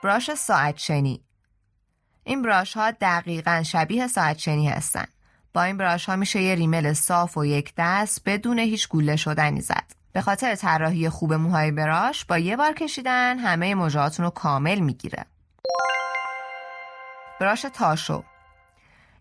براش 0.02 0.34
ساعت 0.34 0.78
شنی 0.78 1.25
این 2.25 2.42
براش 2.42 2.76
ها 2.76 2.90
دقیقا 2.90 3.62
شبیه 3.62 4.06
ساعت 4.06 4.38
شنی 4.38 4.68
هستن. 4.68 5.06
با 5.54 5.62
این 5.62 5.76
براش 5.76 6.08
ها 6.08 6.16
میشه 6.16 6.42
یه 6.42 6.54
ریمل 6.54 6.92
صاف 6.92 7.37
و 7.37 7.44
یک 7.44 7.73
دست 7.78 8.23
بدون 8.26 8.58
هیچ 8.58 8.88
گوله 8.88 9.16
شدنی 9.16 9.61
زد. 9.61 9.84
به 10.12 10.20
خاطر 10.20 10.54
طراحی 10.54 11.08
خوب 11.08 11.34
موهای 11.34 11.70
براش 11.70 12.25
با 12.25 12.38
یه 12.38 12.56
بار 12.56 12.73
کشیدن 12.73 13.38
همه 13.38 13.75
موجهاتون 13.75 14.25
رو 14.25 14.30
کامل 14.30 14.80
می‌گیره. 14.80 15.25
براش 17.40 17.66
تاشو. 17.75 18.25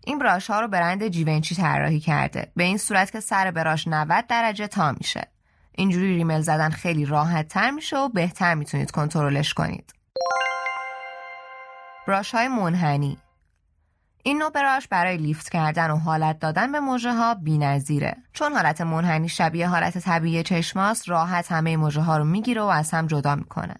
این 0.04 0.18
براش 0.18 0.50
ها 0.50 0.60
رو 0.60 0.68
برند 0.68 1.08
جیونچی 1.08 1.54
طراحی 1.54 2.00
کرده. 2.00 2.52
به 2.56 2.64
این 2.64 2.78
صورت 2.78 3.10
که 3.10 3.20
سر 3.20 3.50
براش 3.50 3.88
90 3.88 4.26
درجه 4.26 4.66
تا 4.66 4.92
میشه. 4.92 5.28
اینجوری 5.72 6.16
ریمل 6.16 6.40
زدن 6.40 6.70
خیلی 6.70 7.04
راحت 7.06 7.48
تر 7.48 7.70
میشه 7.70 7.98
و 7.98 8.08
بهتر 8.08 8.54
می‌تونید 8.54 8.90
کنترلش 8.90 9.54
کنید. 9.54 9.94
براش 12.06 12.34
های 12.34 12.48
منحنی. 12.48 13.18
این 14.26 14.38
نوع 14.38 14.50
براش 14.50 14.88
برای 14.88 15.16
لیفت 15.16 15.48
کردن 15.48 15.90
و 15.90 15.96
حالت 15.96 16.38
دادن 16.38 16.72
به 16.72 16.80
موجه 16.80 17.12
ها 17.12 17.34
بی 17.34 17.58
نظیره. 17.58 18.16
چون 18.32 18.52
حالت 18.52 18.80
منحنی 18.80 19.28
شبیه 19.28 19.68
حالت 19.68 19.98
طبیعی 19.98 20.42
چشماست 20.42 21.08
راحت 21.08 21.52
همه 21.52 21.76
موجه 21.76 22.00
ها 22.00 22.18
رو 22.18 22.24
می‌گیره 22.24 22.62
و 22.62 22.64
از 22.64 22.90
هم 22.90 23.06
جدا 23.06 23.34
می‌کنه. 23.34 23.74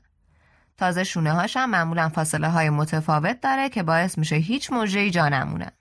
تازه 0.79 1.05
شونه 1.05 1.33
هاش 1.33 1.57
هم 1.57 1.71
معمولا 1.71 2.09
فاصله 2.09 2.49
های 2.49 2.71
متفاوت 2.71 3.41
داره 3.41 3.69
که 3.69 3.83
باعث 3.83 4.19
میشه 4.19 4.37
هیچ 4.37 4.73
مژه 4.73 5.01
ای 5.01 5.11
جا 5.11 5.29
نمونه. 5.29 5.73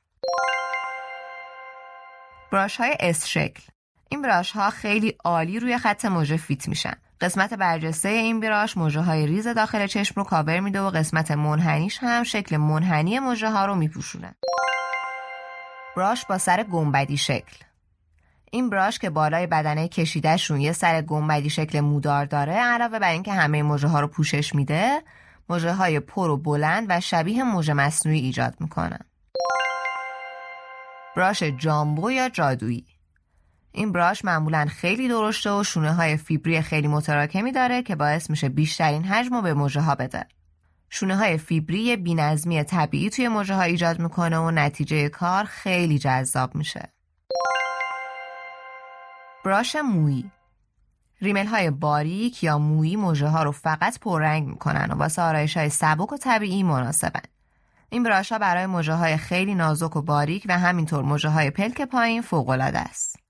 brush 2.52 2.78
های 2.77 2.98
S 3.00 3.28
شکل 3.27 3.63
این 4.10 4.22
brush 4.22 4.52
ها 4.51 4.70
خیلی 4.70 5.17
عالی 5.24 5.60
روی 5.60 5.77
خط 5.77 6.05
مژه 6.06 6.38
fit 6.38 6.68
میشن 6.67 6.96
قسمت 7.24 7.53
برجسته 7.53 8.10
این 8.10 8.39
brush 8.40 8.78
مژه 8.78 9.02
های 9.01 9.27
ریز 9.27 9.48
داخل 9.48 9.88
چشم 9.88 10.13
رو 10.15 10.24
کاور 10.24 10.60
میده 10.60 10.82
و 10.82 10.89
قسمت 10.89 11.32
منحنیش 11.32 11.98
هم 12.01 12.24
شکل 12.24 12.58
منحنی 12.58 13.20
مژه 13.20 13.50
ها 13.50 13.65
رو 13.65 13.75
میپوشونه. 13.75 14.36
brush 15.98 16.25
با 16.25 16.38
سر 16.38 16.63
گنبدی 16.63 17.18
شکل. 17.18 17.58
این 18.51 18.70
brush 18.70 19.00
که 19.00 19.10
بالای 19.10 19.48
بدنه 19.48 19.88
کشیده‌شون 19.88 20.62
یه 20.62 20.72
سر 20.72 21.01
گنبدی 21.01 21.50
شکل 21.50 21.80
مودار 21.80 22.25
داره 22.25 22.53
علاوه 22.53 23.00
بر 23.00 23.12
اینکه 23.12 23.34
همه 23.34 23.63
مژه 23.63 23.88
ها 23.88 24.00
رو 24.00 24.08
پوشش 24.08 24.56
میده 24.56 25.01
موجه 25.50 25.74
های 25.74 26.00
پر 26.00 26.30
و 26.30 26.38
بلند 26.38 26.86
و 26.89 27.00
شبیه 27.00 27.44
موجه 27.44 27.74
مصنوعی 27.74 28.20
ایجاد 28.20 28.56
می‌کنن. 28.60 29.06
براش 31.15 31.44
جامبو 31.44 32.12
یا 32.12 32.30
جادویی. 32.30 32.93
این 33.75 33.92
براش 33.92 34.25
معمولا 34.25 34.65
خیلی 34.70 35.08
درشته 35.08 35.51
و 35.51 35.63
شونه 35.63 35.94
های 35.94 36.18
فیبری 36.18 36.62
خیلی 36.62 36.88
متراکمی 36.88 37.51
داره 37.51 37.84
که 37.84 37.96
باعث 37.96 38.30
میشه 38.30 38.50
بیشترین 38.50 39.03
حجم 39.03 39.36
رو 39.36 39.42
به 39.42 39.53
موجه 39.53 39.82
ها 39.82 39.96
بده. 39.96 40.25
شونه 40.89 41.15
های 41.15 41.38
فیبری 41.38 41.96
بینظمی 41.96 42.63
طبیعی 42.63 43.10
توی 43.10 43.27
موجه 43.27 43.56
ها 43.56 43.62
ایجاد 43.62 44.00
می‌کنه 44.00 44.38
و 44.38 44.51
نتیجه 44.51 45.10
کار 45.10 45.44
خیلی 45.44 46.00
جذاب 46.00 46.56
میشه. 46.56 46.94
براش 49.46 49.75
مویی 49.75 50.32
ریمل 51.22 51.46
های 51.46 51.72
باریک 51.72 52.44
یا 52.44 52.58
مویی 52.58 52.96
مژه 52.96 53.28
ها 53.27 53.44
رو 53.44 53.51
فقط 53.51 54.00
پررنگ 54.00 54.48
می‌کنن 54.48 54.92
و 54.92 54.96
واسه 54.96 55.22
آرایش 55.22 55.58
های 55.58 55.70
سبک 55.70 56.13
و 56.13 56.18
طبیعی 56.18 56.63
مناسبن. 56.63 57.22
این 57.89 58.03
brush 58.04 58.32
ها 58.32 58.39
برای 58.39 58.65
مژه 58.66 58.94
های 58.94 59.18
خیلی 59.18 59.56
نازک 59.56 59.96
و 59.96 60.01
باریک 60.01 60.46
و 60.50 60.60
همینطور 60.60 61.03
مژه 61.04 61.30
های 61.30 61.50
پلک 61.50 61.82
پایین 61.82 62.22
فوق 62.22 62.50
است. 62.50 63.23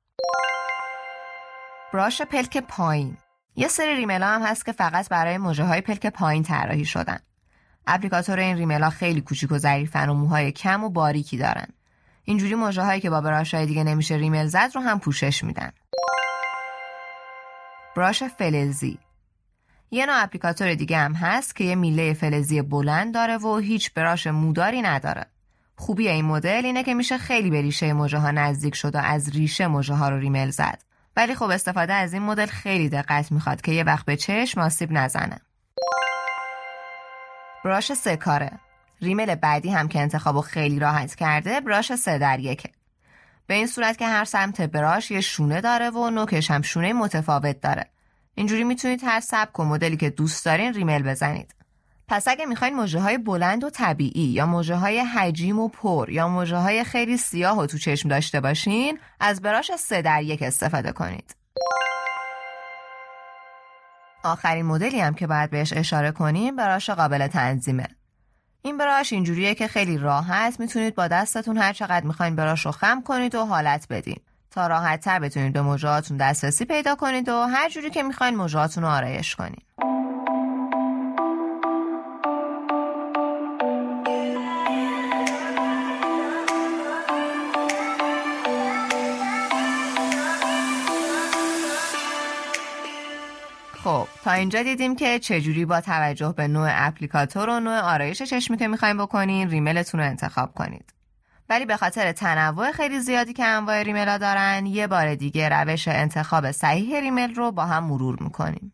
brush 1.94 2.22
پلک 2.22 2.58
پایین 2.58 3.18
یه 3.56 3.68
سری 3.68 3.96
ریملا 3.96 4.28
هم 4.28 4.42
هست 4.42 4.66
که 4.66 4.72
فقط 4.72 5.10
برای 5.10 5.38
مژه 5.38 5.64
های 5.64 5.82
پلک 5.82 6.06
پایین 6.08 6.44
طراحی 6.44 6.86
شدن. 6.86 7.20
applicator 7.88 8.40
این 8.40 8.58
ریملا 8.58 8.90
خیلی 8.90 9.22
کوچیک 9.22 9.52
و 9.52 9.58
ظریفن 9.58 10.10
و 10.10 10.14
موهای 10.14 10.52
کم 10.52 10.84
و 10.84 10.90
باریکی 10.90 11.38
دارن. 11.38 11.68
اینجوری 12.24 12.56
مژه 12.56 12.82
هایی 12.82 13.02
که 13.02 13.10
با 13.10 13.22
brush 13.22 13.54
های 13.54 13.66
دیگه 13.66 13.84
نمیشه 13.84 14.16
ریمل 14.16 14.48
زد 14.48 14.72
رو 14.76 14.82
هم 14.82 15.00
پوشش 15.00 15.44
میدن. 15.44 15.72
براش 17.96 18.24
فلزی 18.24 19.00
یه 19.92 20.06
نوع 20.06 20.24
اپلیکاتور 20.24 20.76
دیگه 20.76 20.98
هم 20.98 21.14
هست 21.14 21.56
که 21.56 21.64
یه 21.64 21.76
میله 21.76 22.14
فلزی 22.14 22.62
بلند 22.62 23.14
داره 23.14 23.38
و 23.38 23.58
هیچ 23.58 23.94
براش 23.94 24.28
موداری 24.28 24.82
نداره. 24.82 25.26
خوبی 25.76 26.10
این 26.10 26.26
مدل 26.26 26.62
اینه 26.66 26.84
که 26.84 26.94
میشه 26.94 27.18
خیلی 27.18 27.50
به 27.50 27.62
ریشه 27.62 27.94
موجه 27.94 28.18
ها 28.18 28.32
نزدیک 28.32 28.76
شد 28.76 28.96
و 28.96 28.98
از 28.98 29.30
ریشه 29.30 29.68
موجه 29.68 29.94
ها 29.94 30.10
رو 30.10 30.18
ریمل 30.18 30.50
زد. 30.50 30.93
ولی 31.16 31.36
خب 31.36 31.50
استفاده 31.50 31.94
از 31.94 32.14
این 32.14 32.22
مدل 32.22 32.46
خیلی 32.46 32.90
دقت 32.90 33.32
می‌خواد 33.32 33.62
که 33.62 33.72
یه 33.72 33.84
وقت 33.84 34.06
به 34.06 34.16
چشم 34.16 34.62
آسیب 34.62 34.92
نزنه. 34.92 35.40
براش 37.66 37.94
سه 37.94 38.18
کاره. 38.18 38.52
ریمل 39.02 39.36
بعدی 39.36 39.70
هم 39.70 39.88
که 39.88 40.00
انتخابو 40.00 40.42
خیلی 40.42 40.80
راحت 40.80 41.16
کرده 41.16 41.62
براش 41.62 41.96
سه 41.96 42.18
در 42.18 42.40
یکه. 42.40 42.70
به 43.48 43.54
این 43.54 43.68
صورت 43.68 43.98
که 43.98 44.08
هر 44.08 44.26
سمت 44.26 44.62
براش 44.62 45.12
یه 45.12 45.22
شونه 45.22 45.62
داره 45.62 45.90
و 45.90 46.10
نوکش 46.10 46.52
هم 46.52 46.62
شونه 46.62 46.94
متفاوت 46.94 47.62
داره. 47.62 47.90
اینجوری 48.36 48.64
می‌تونید 48.64 49.04
هر 49.04 49.20
سبک 49.20 49.60
و 49.60 49.66
مدلی 49.66 49.98
که 49.98 50.10
دوست 50.10 50.46
دارین 50.46 50.74
ریمل 50.74 51.04
بزنید. 51.04 51.56
پس 52.08 52.28
اگه 52.28 52.46
می‌خواین 52.46 52.76
موجه 52.76 53.00
های 53.00 53.18
بلند 53.18 53.64
و 53.64 53.70
طبیعی 53.70 54.24
یا 54.24 54.46
موجه 54.46 54.76
های 54.76 55.00
حجیم 55.00 55.60
و 55.60 55.68
پر 55.68 56.10
یا 56.10 56.28
موجه 56.28 56.58
های 56.58 56.84
خیلی 56.84 57.18
سیاه 57.18 57.60
و 57.60 57.66
تو 57.66 57.78
چشم 57.78 58.10
داشته 58.10 58.42
باشین 58.42 59.00
از 59.20 59.42
براش 59.42 59.72
سه 59.76 60.02
در 60.02 60.22
یک 60.22 60.42
استفاده 60.42 60.92
کنید. 60.92 61.36
آخرین 64.24 64.66
مدلی 64.66 65.00
هم 65.00 65.14
که 65.14 65.28
باید 65.28 65.50
بهش 65.50 65.74
اشاره 65.74 66.12
کنیم 66.12 66.56
براش 66.56 66.90
قابل 66.90 67.28
تنظیمه. 67.28 67.88
این 68.62 68.78
براش 68.78 69.14
اینجوریه 69.14 69.56
که 69.56 69.68
خیلی 69.68 69.98
راحت 69.98 70.60
می‌تونید 70.60 70.96
با 70.96 71.08
دستتون 71.08 71.58
هر 71.58 71.74
چقدر 71.74 72.06
می‌خواین 72.06 72.36
براش 72.36 72.66
رو 72.66 72.72
خم 72.72 73.02
کنید 73.02 73.36
و 73.36 73.46
حالت 73.46 73.88
بدین 73.90 74.20
تا 74.52 74.68
راحت 74.68 75.02
تر 75.02 75.20
بتونید 75.20 75.54
به 75.54 75.62
موجهاتون 75.62 76.18
دسترسی 76.18 76.66
پیدا 76.66 76.96
کنید 76.96 77.30
و 77.30 77.42
هر 77.42 77.70
جوری 77.70 77.90
که 77.90 78.04
می‌خواین 78.04 78.36
موجهاتون 78.36 78.84
رو 78.84 78.90
آرایش 78.90 79.36
کنید. 79.36 79.93
تا 94.24 94.32
اینجا 94.32 94.64
دیدیم 94.64 94.96
که 94.96 95.20
چجوری 95.20 95.66
با 95.66 95.82
توجه 95.82 96.34
به 96.38 96.48
نوع 96.48 96.70
اپلیکاتور 96.72 97.50
و 97.50 97.60
نوع 97.60 97.80
آرایش 97.80 98.22
چشمی 98.22 98.58
که 98.58 98.68
می‌خوایم 98.68 98.98
بکنین 98.98 99.50
ریملتون 99.50 100.00
رو 100.00 100.06
انتخاب 100.06 100.54
کنید. 100.54 100.94
ولی 101.50 101.66
به 101.66 101.78
خاطر 101.78 102.12
تنوع 102.12 102.72
خیلی 102.72 103.00
زیادی 103.00 103.34
که 103.34 103.46
انواع 103.46 103.84
ریملا 103.84 104.18
دارن 104.18 104.66
یه 104.66 104.88
بار 104.88 105.16
دیگه 105.16 105.50
روش 105.50 105.88
انتخاب 105.88 106.52
صحیح 106.52 107.00
ریمل 107.00 107.36
رو 107.36 107.52
با 107.52 107.66
هم 107.66 107.84
مرور 107.84 108.18
می‌کنیم. 108.24 108.74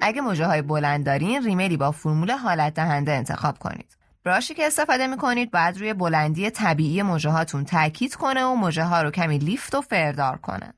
اگه 0.00 0.20
موجه 0.20 0.46
های 0.46 0.62
بلند 0.62 1.06
دارین 1.06 1.44
ریملی 1.44 1.76
با 1.76 1.90
فرمول 1.90 2.30
حالت 2.30 2.74
دهنده 2.74 3.12
انتخاب 3.12 3.58
کنید. 3.58 3.96
براشی 4.24 4.54
که 4.54 4.66
استفاده 4.66 5.06
می‌کنید 5.06 5.50
باید 5.50 5.78
روی 5.78 5.94
بلندی 5.94 6.50
طبیعی 6.50 7.02
موجه 7.02 7.30
هاتون 7.30 7.64
تاکید 7.64 8.14
کنه 8.14 8.44
و 8.44 8.54
موجه 8.54 8.84
ها 8.84 9.02
رو 9.02 9.10
کمی 9.10 9.38
لیفت 9.38 9.74
و 9.74 9.80
فردار 9.80 10.36
کنه. 10.36 10.74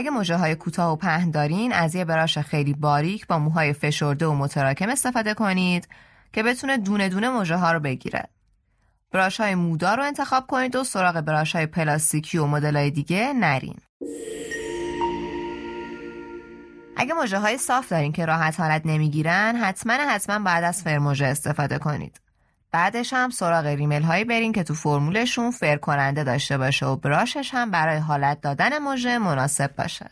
اگه 0.00 0.10
مژه 0.10 0.36
های 0.36 0.54
کوتاه 0.54 0.92
و 0.92 0.96
پهن 0.96 1.30
دارین 1.30 1.72
از 1.72 1.94
یه 1.94 2.04
براش 2.04 2.38
خیلی 2.38 2.74
باریک 2.74 3.26
با 3.26 3.38
موهای 3.38 3.72
فشرده 3.72 4.26
و 4.26 4.34
متراکم 4.34 4.88
استفاده 4.88 5.34
کنید 5.34 5.88
که 6.32 6.42
بتونه 6.42 6.76
دونه 6.76 7.08
دونه 7.08 7.30
مژه 7.30 7.56
ها 7.56 7.72
رو 7.72 7.80
بگیره. 7.80 8.24
براش 9.12 9.40
های 9.40 9.54
مودار 9.54 9.96
رو 9.96 10.02
انتخاب 10.02 10.46
کنید 10.46 10.76
و 10.76 10.84
سراغ 10.84 11.20
براش 11.20 11.56
های 11.56 11.66
پلاستیکی 11.66 12.38
و 12.38 12.46
مدل 12.46 12.76
های 12.76 12.90
دیگه 12.90 13.32
نرین. 13.32 13.76
اگه 16.96 17.14
مژه 17.14 17.38
های 17.38 17.58
صاف 17.58 17.88
دارین 17.88 18.12
که 18.12 18.26
راحت 18.26 18.60
حالت 18.60 18.82
نمی‌گیرن 18.84 19.56
حتما 19.56 19.92
حتما 19.92 20.44
بعد 20.44 20.64
از 20.64 20.82
فرموژه 20.82 21.26
استفاده 21.26 21.78
کنید. 21.78 22.20
بعدش 22.72 23.12
هم 23.12 23.30
سراغ 23.30 23.66
ریمل 23.66 24.02
هایی 24.02 24.24
برین 24.24 24.52
که 24.52 24.62
تو 24.62 24.74
فرمولشون 24.74 25.50
فر 25.50 25.76
کننده 25.76 26.24
داشته 26.24 26.58
باشه 26.58 26.86
و 26.86 26.96
براشش 26.96 27.50
هم 27.54 27.70
برای 27.70 27.98
حالت 27.98 28.40
دادن 28.40 28.78
مژه 28.78 29.18
مناسب 29.18 29.76
باشه. 29.76 30.10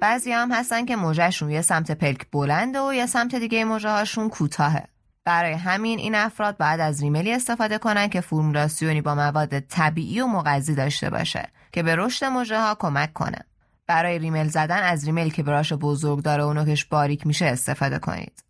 بعضی 0.00 0.32
هم 0.32 0.52
هستن 0.52 0.84
که 0.84 0.96
مژه‌شون 0.96 1.50
یه 1.50 1.62
سمت 1.62 1.90
پلک 1.90 2.30
بلنده 2.30 2.80
و 2.80 2.94
یه 2.94 3.06
سمت 3.06 3.34
دیگه 3.34 3.64
مژه 3.64 3.90
هاشون 3.90 4.28
کوتاهه. 4.28 4.84
برای 5.24 5.52
همین 5.52 5.98
این 5.98 6.14
افراد 6.14 6.56
باید 6.56 6.80
از 6.80 7.02
ریملی 7.02 7.32
استفاده 7.32 7.78
کنن 7.78 8.08
که 8.08 8.20
فرمولاسیونی 8.20 9.00
با 9.00 9.14
مواد 9.14 9.60
طبیعی 9.60 10.20
و 10.20 10.26
مغذی 10.26 10.74
داشته 10.74 11.10
باشه 11.10 11.48
که 11.72 11.82
به 11.82 11.96
رشد 11.96 12.26
مژه 12.26 12.60
ها 12.60 12.74
کمک 12.74 13.12
کنه. 13.12 13.38
برای 13.86 14.18
ریمل 14.18 14.48
زدن 14.48 14.82
از 14.82 15.04
ریملی 15.04 15.30
که 15.30 15.42
brush 15.42 15.72
بزرگ 15.72 16.22
داره 16.22 16.44
و 16.44 16.52
نوکش 16.52 16.84
باریک 16.84 17.26
میشه 17.26 17.44
استفاده 17.44 17.98
کنید. 17.98 18.45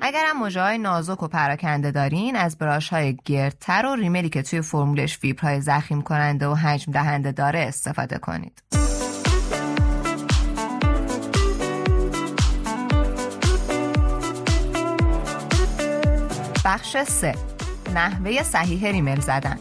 اگر 0.00 0.24
هم 0.26 0.38
مژه 0.38 0.60
های 0.60 0.78
نازک 0.78 1.22
و 1.22 1.28
پراکنده 1.28 1.90
دارین 1.90 2.36
از 2.36 2.58
brush 2.58 2.88
های 2.88 3.16
گردتر 3.24 3.86
و 3.86 3.94
ریملی 3.96 4.28
که 4.28 4.42
توی 4.42 4.60
فرمولش 4.60 5.18
فیبرهای 5.18 5.60
ضخیم 5.60 6.02
کننده 6.02 6.46
و 6.48 6.54
حجم 6.54 6.92
دهنده 6.92 7.32
داره 7.32 7.58
استفاده 7.58 8.18
کنید. 8.18 8.62
بخش 16.64 16.96
3 16.96 17.34
نحوه 17.94 18.42
صحیح 18.42 18.90
ریمل 18.90 19.20
زدن. 19.20 19.58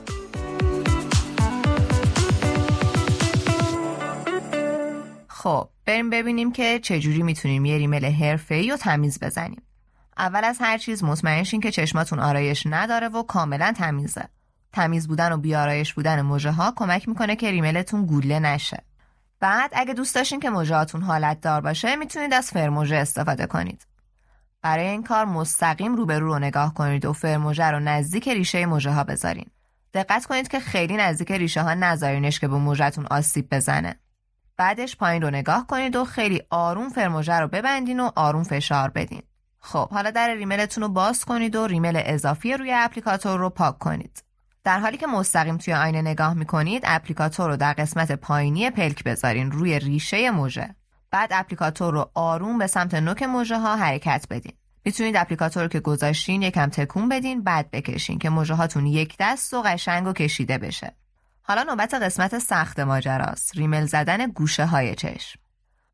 خب 5.27 5.69
بریم 5.85 6.09
ببینیم 6.09 6.51
که 6.51 6.79
چجوری 6.79 7.23
می‌تونیم 7.23 7.65
یه 7.65 7.77
ریمل 7.77 8.05
حرفه‌ای 8.05 8.69
رو 8.69 8.77
تمیز 8.77 9.19
بزنیم. 9.19 9.61
اول 10.17 10.43
از 10.43 10.57
هر 10.61 10.77
چیز 10.77 11.03
مطمئن 11.03 11.43
شین 11.43 11.61
که 11.61 11.71
چشماتون 11.71 12.19
آرایش 12.19 12.63
نداره 12.65 13.07
و 13.07 13.23
کاملا 13.23 13.73
تمیزه. 13.77 14.29
تمیز 14.73 15.07
بودن 15.07 15.31
و 15.31 15.37
بیارایش 15.37 15.93
بودن 15.93 16.21
موجه 16.21 16.51
ها 16.51 16.73
کمک 16.75 17.07
می‌کنه 17.07 17.35
که 17.35 17.51
ریملتون 17.51 18.05
گوله 18.05 18.39
نشه. 18.39 18.83
بعد 19.39 19.71
اگه 19.75 19.93
دوست 19.93 20.15
داشتین 20.15 20.39
که 20.39 20.49
موجهاتون 20.49 21.01
حالت 21.01 21.41
دار 21.41 21.61
باشه 21.61 21.95
می‌تونید 21.95 22.33
از 22.33 22.51
فرموژه 22.51 22.95
استفاده 22.95 23.45
کنید. 23.45 23.87
برای 24.61 24.87
این 24.87 25.03
کار 25.03 25.25
مستقیم 25.25 25.95
روبرو 25.95 26.27
رو 26.27 26.39
نگاه 26.39 26.73
کنید 26.73 27.05
و 27.05 27.13
فرموژه 27.13 27.65
رو 27.65 27.79
نزدیک 27.79 28.27
ریشه 28.27 28.65
موجه 28.65 28.91
ها 28.91 29.03
بذارین. 29.03 29.45
دقت 29.93 30.25
کنید 30.25 30.47
که 30.47 30.59
خیلی 30.59 30.97
نزدیک 30.97 31.31
ریشه 31.31 31.61
ها 31.61 31.73
نذارینش 31.73 32.39
که 32.39 32.47
به 32.47 32.57
موجهتون 32.57 33.05
آسیب 33.05 33.47
بزنه. 33.51 33.99
بعدش 34.57 34.95
پایین 34.95 35.21
رو 35.21 35.29
نگاه 35.29 35.67
کنید 35.67 35.95
و 35.95 36.05
خیلی 36.05 36.41
آروم 36.49 36.89
فرموژه 36.89 37.33
رو 37.33 37.47
ببندین 37.47 37.99
و 37.99 38.11
آروم 38.15 38.43
فشار 38.43 38.89
بدین. 38.89 39.21
خب 39.67 39.89
حالا 39.89 40.11
در 40.11 40.33
ریملتون 40.33 40.83
رو 40.83 40.89
باز 40.89 41.25
کنید 41.25 41.55
و 41.55 41.67
ریمل 41.67 42.01
اضافی 42.05 42.53
روی 42.53 42.73
اپلیکاتور 42.75 43.39
رو 43.39 43.49
پاک 43.49 43.77
کنید. 43.77 44.23
در 44.63 44.79
حالی 44.79 44.97
که 44.97 45.07
مستقیم 45.07 45.57
توی 45.57 45.73
آینه 45.73 46.01
نگاه 46.01 46.33
می‌کنید 46.33 46.83
اپلیکاتور 46.85 47.49
رو 47.49 47.57
در 47.57 47.73
قسمت 47.73 48.11
پایینی 48.11 48.69
پلک 48.69 49.03
بذارین 49.03 49.51
روی 49.51 49.79
ریشه 49.79 50.31
موژه. 50.31 50.75
بعد 51.11 51.29
اپلیکاتور 51.33 51.93
رو 51.93 52.11
آروم 52.13 52.57
به 52.57 52.67
سمت 52.67 52.93
نوک 52.93 53.23
موژه 53.23 53.59
ها 53.59 53.75
حرکت 53.75 54.25
بدین. 54.29 54.53
می‌تونید 54.85 55.17
اپلیکاتور 55.17 55.63
رو 55.63 55.69
که 55.69 55.79
گذاشتین 55.79 56.41
یکم 56.41 56.69
تکون 56.69 57.09
بدین 57.09 57.43
بعد 57.43 57.71
بکشین 57.71 58.19
که 58.19 58.29
موژه 58.29 58.53
هاتون 58.53 58.85
یک 58.85 59.15
دست 59.19 59.53
و 59.53 59.61
قشنگ 59.61 60.07
و 60.07 60.13
کشیده 60.13 60.57
بشه. 60.57 60.95
حالا 61.41 61.63
نوبت 61.63 61.93
قسمت 61.93 62.39
سخت 62.39 62.79
ماجراست. 62.79 63.57
ریمل 63.57 63.85
زدن 63.85 64.27
گوشه 64.27 64.65
های 64.65 64.95
چشم. 64.95 65.39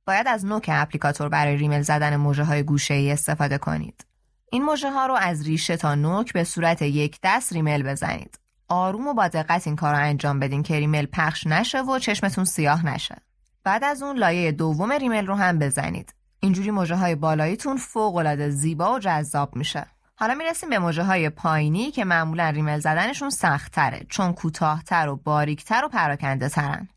باید 0.05 0.27
از 0.27 0.45
نوک 0.45 0.69
اپلیکاتور 0.73 1.29
برای 1.29 1.57
ریمل 1.57 1.81
زدن 1.81 2.15
موجه 2.15 2.43
های 2.43 2.63
گوشه 2.63 2.93
ای 2.93 3.11
استفاده 3.11 3.57
کنید. 3.57 4.05
این 4.51 4.63
موجه 4.63 4.91
ها 4.91 5.05
رو 5.05 5.13
از 5.13 5.47
ریشه 5.47 5.77
تا 5.77 5.95
نوک 5.95 6.33
به 6.33 6.43
صورت 6.43 6.81
یک 6.81 7.19
دست 7.23 7.53
ریمل 7.53 7.83
بزنید. 7.83 8.39
آروم 8.69 9.07
و 9.07 9.13
با 9.13 9.27
دقت 9.27 9.67
این 9.67 9.75
کار 9.75 9.93
رو 9.93 9.99
انجام 9.99 10.39
بدین 10.39 10.63
که 10.63 10.79
ریمل 10.79 11.05
پخش 11.05 11.47
نشه 11.47 11.81
و 11.81 11.99
چشمتون 11.99 12.45
سیاه 12.45 12.85
نشه. 12.85 13.15
بعد 13.63 13.83
از 13.83 14.03
اون 14.03 14.17
لایه 14.17 14.51
دوم 14.51 14.91
ریمل 14.91 15.27
رو 15.27 15.35
هم 15.35 15.59
بزنید. 15.59 16.13
اینجوری 16.39 16.71
موجه 16.71 16.95
های 16.95 17.15
بالاییتون 17.15 17.77
فوق 17.77 18.15
العاده 18.15 18.49
زیبا 18.49 18.93
و 18.93 18.99
جذاب 18.99 19.55
میشه. 19.55 19.85
حالا 20.15 20.35
می‌رسیم 20.35 20.69
به 20.69 20.79
موجه 20.79 21.03
های 21.03 21.29
پایینی 21.29 21.91
که 21.91 22.05
معمولا 22.05 22.49
ریمل 22.49 22.79
زدنشون 22.79 23.29
سخت 23.29 23.71
تره 23.71 24.05
چون 24.09 24.33
کوتاهتر 24.33 25.07
و 25.07 25.15
باریکتر 25.15 25.85
و 25.85 25.87
پراکنده 25.87 26.49
ترن. 26.49 26.87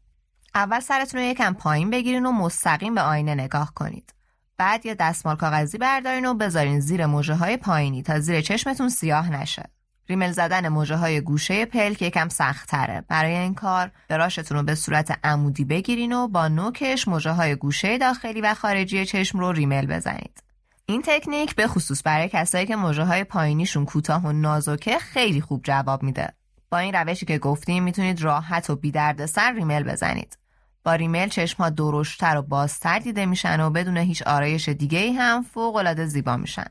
اول 0.57 0.81
سرتون 0.81 1.21
رو 1.21 1.27
یکم 1.27 1.55
پایین 1.55 1.91
بگیرین 1.91 2.27
و 2.27 2.33
مستقیم 2.33 2.95
به 2.95 3.01
آینه 3.01 3.35
نگاه 3.35 3.75
کنید. 3.75 4.15
بعد 4.57 4.87
یه 4.87 4.95
دستمال 4.95 5.37
کاغذی 5.37 5.79
بردارین 5.79 6.27
و 6.27 6.35
بذارین 6.35 6.81
زیر 6.81 7.07
موجه 7.07 7.35
های 7.35 7.57
پایینی 7.57 8.03
تا 8.03 8.21
زیر 8.21 8.41
چشمتون 8.41 8.89
سیاه 8.89 9.31
نشه. 9.31 9.71
ریمل 10.09 10.33
زدن 10.33 10.69
موجه 10.69 10.97
های 10.97 11.21
گوشه 11.21 11.65
پلک 11.65 12.03
یکم 12.03 12.29
سخت 12.29 12.69
تره. 12.69 13.05
برای 13.09 13.37
این 13.37 13.55
کار 13.55 13.91
براشتون 14.09 14.59
رو 14.59 14.65
به 14.65 14.75
صورت 14.75 15.19
عمودی 15.25 15.65
بگیرین 15.65 16.13
و 16.13 16.29
با 16.29 16.49
نوکش 16.49 17.09
موجه 17.09 17.31
های 17.31 17.55
گوشه 17.55 17.99
داخلی 17.99 18.41
و 18.41 18.55
خارجی 18.55 19.07
چشم 19.07 19.39
رو 19.39 19.53
ریمل 19.53 19.87
بزنید. 19.87 20.43
این 20.87 21.03
تکنیک 21.05 21.55
به 21.55 21.67
خصوص 21.67 22.03
برای 22.05 22.29
کسایی 22.29 22.67
که 22.67 22.77
موجه 22.77 23.05
های 23.05 23.25
پایینیشون 23.25 23.85
کوتاه 23.85 24.27
و 24.27 24.33
نازکه 24.33 24.99
خیلی 24.99 25.41
خوب 25.41 25.61
جواب 25.65 26.03
میده. 26.03 26.29
با 26.71 26.79
این 26.79 26.95
روشی 26.95 27.27
که 27.27 27.39
گفتیم 27.39 27.83
می‌تونید 27.83 28.23
راحت 28.23 28.71
و 28.71 28.77
بی 28.77 28.93
سر 29.27 29.53
ریمل 29.53 29.83
بزنید. 29.83 30.39
با 30.87 30.95
ریمل 30.95 31.29
چشم 31.29 31.63
ها 31.63 31.71
درشتر 31.71 32.37
و 32.37 32.43
بازتر 32.43 32.99
دیده 32.99 33.27
میشن 33.27 33.61
و 33.61 33.71
بدون 33.71 33.97
هیچ 33.97 34.23
آرایش 34.23 34.69
دیگه 34.69 34.99
ای 34.99 35.13
هم 35.13 35.43
فوق 35.43 35.77
العاده 35.77 36.07
زیبا 36.07 36.37
میشن. 36.37 36.67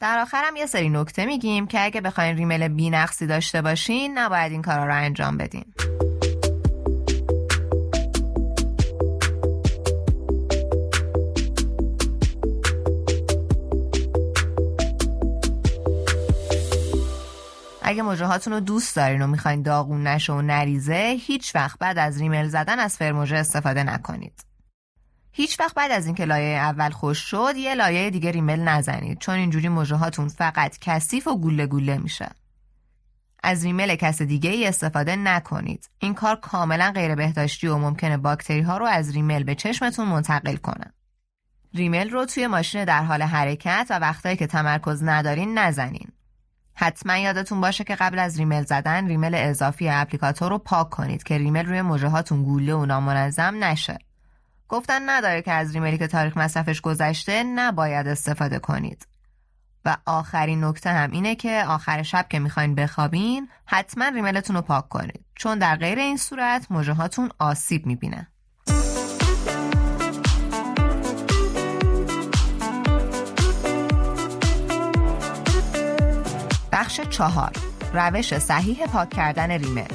در 0.00 0.18
آخرم 0.18 0.56
یه 0.56 0.66
سری 0.66 0.88
نکته 0.88 1.26
میگیم 1.26 1.66
که 1.66 1.84
اگه 1.84 2.00
بخواین 2.00 2.36
ریمل 2.36 2.68
بینقصی 2.68 3.26
داشته 3.26 3.62
باشین 3.62 4.18
نباید 4.18 4.52
این 4.52 4.62
کارا 4.62 4.86
رو 4.86 4.94
انجام 4.94 5.36
بدین. 5.36 5.64
اگه 17.88 18.02
مژه 18.02 18.26
رو 18.46 18.60
دوست 18.60 18.96
دارین 18.96 19.22
و 19.22 19.26
می‌خواین 19.26 19.62
داغون 19.62 20.06
نشه 20.06 20.32
و 20.32 20.42
نریزه 20.42 21.16
هیچ 21.20 21.54
وقت 21.54 21.78
بعد 21.78 21.98
از 21.98 22.20
ریمل 22.20 22.48
زدن 22.48 22.78
از 22.78 22.96
فرموژه 22.96 23.36
استفاده 23.36 23.82
نکنید. 23.82 24.44
هیچ 25.32 25.60
وقت 25.60 25.74
بعد 25.74 25.90
از 25.90 26.06
اینکه 26.06 26.24
لایه 26.24 26.58
اول 26.58 26.90
خوش 26.90 27.18
شد 27.18 27.54
یه 27.56 27.74
لایه 27.74 28.10
دیگه 28.10 28.30
ریمل 28.30 28.60
نزنید 28.60 29.18
چون 29.18 29.34
اینجوری 29.34 29.66
هاتون 29.66 30.28
فقط 30.28 30.78
کثیف 30.78 31.26
و 31.26 31.38
گوله 31.38 31.66
گوله 31.66 31.98
میشه. 31.98 32.28
از 33.42 33.64
ریمل 33.64 33.94
کس 33.94 34.22
دیگه 34.22 34.50
ای 34.50 34.66
استفاده 34.66 35.16
نکنید. 35.16 35.90
این 35.98 36.14
کار 36.14 36.36
کاملا 36.36 36.92
غیر 36.94 37.14
بهداشتی 37.14 37.66
و 37.66 37.76
ممکنه 37.76 38.16
باکتری 38.16 38.60
ها 38.60 38.76
رو 38.78 38.86
از 38.86 39.14
ریمل 39.14 39.42
به 39.42 39.54
چشمتون 39.54 40.08
منتقل 40.08 40.56
کنه. 40.56 40.92
ریمل 41.74 42.10
رو 42.10 42.24
توی 42.24 42.46
ماشین 42.46 42.84
در 42.84 43.02
حال 43.02 43.22
حرکت 43.22 43.86
و 43.90 43.98
وقتایی 43.98 44.36
که 44.36 44.46
تمرکز 44.46 45.02
ندارین 45.04 45.58
نزنین. 45.58 46.08
حتما 46.78 47.16
یادتون 47.16 47.60
باشه 47.60 47.84
که 47.84 47.94
قبل 47.94 48.18
از 48.18 48.38
ریمل 48.38 48.64
زدن 48.64 49.06
ریمل 49.06 49.34
اضافی 49.34 49.88
اپلیکاتور 49.88 50.50
رو 50.50 50.58
پاک 50.58 50.90
کنید 50.90 51.22
که 51.22 51.38
ریمل 51.38 51.66
روی 51.66 51.82
موجه 51.82 52.08
هاتون 52.08 52.42
گوله 52.42 52.74
و 52.74 52.86
نامنظم 52.86 53.64
نشه. 53.64 53.98
گفتن 54.68 55.10
نداره 55.10 55.42
که 55.42 55.52
از 55.52 55.74
ریملی 55.74 55.98
که 55.98 56.06
تاریخ 56.06 56.36
مصرفش 56.36 56.80
گذشته 56.80 57.42
نباید 57.42 58.08
استفاده 58.08 58.58
کنید. 58.58 59.06
و 59.84 59.96
آخرین 60.06 60.64
نکته 60.64 60.90
هم 60.90 61.10
اینه 61.10 61.34
که 61.34 61.64
آخر 61.68 62.02
شب 62.02 62.26
که 62.28 62.38
می‌خواین 62.38 62.74
بخوابین 62.74 63.48
حتما 63.66 64.08
ریملتون 64.08 64.56
رو 64.56 64.62
پاک 64.62 64.88
کنید 64.88 65.24
چون 65.34 65.58
در 65.58 65.76
غیر 65.76 65.98
این 65.98 66.16
صورت 66.16 66.66
موجه 66.70 66.92
هاتون 66.92 67.30
آسیب 67.38 67.86
می‌بینه. 67.86 68.28
بخش 76.76 77.00
چهار. 77.00 77.52
روش 77.92 78.38
صحیح 78.38 78.86
پاک 78.86 79.10
کردن 79.10 79.50
ریمل 79.50 79.88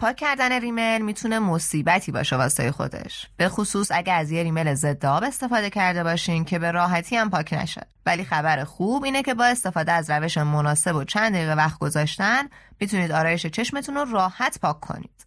پاک 0.00 0.16
کردن 0.16 0.60
ریمل 0.60 1.02
می‌تونه 1.02 1.38
مصیبتی 1.38 2.12
باشه 2.12 2.36
واسه 2.36 2.72
خودش. 2.72 3.26
به 3.36 3.48
خصوص 3.48 3.90
اگه 3.94 4.12
از 4.12 4.30
یه 4.30 4.42
ریمل 4.42 4.74
ضد 4.74 5.06
آب 5.06 5.24
استفاده 5.24 5.70
کرده 5.70 6.04
باشین 6.04 6.44
که 6.44 6.58
به 6.58 6.70
راحتی 6.70 7.16
هم 7.16 7.30
پاک 7.30 7.52
نشه 7.52 7.86
ولی 8.06 8.24
خبر 8.24 8.64
خوب 8.64 9.04
اینه 9.04 9.22
که 9.22 9.34
با 9.34 9.44
استفاده 9.44 9.92
از 9.92 10.10
روش 10.10 10.38
مناسب 10.38 10.96
و 10.96 11.04
چند 11.04 11.32
دقیقه 11.32 11.54
وقت 11.54 11.78
گذاشتن 11.78 12.48
می‌تونید 12.80 13.12
آرایش 13.12 13.46
چشمتون 13.46 13.94
رو 13.94 14.04
راحت 14.04 14.58
پاک 14.60 14.80
کنید. 14.80 15.26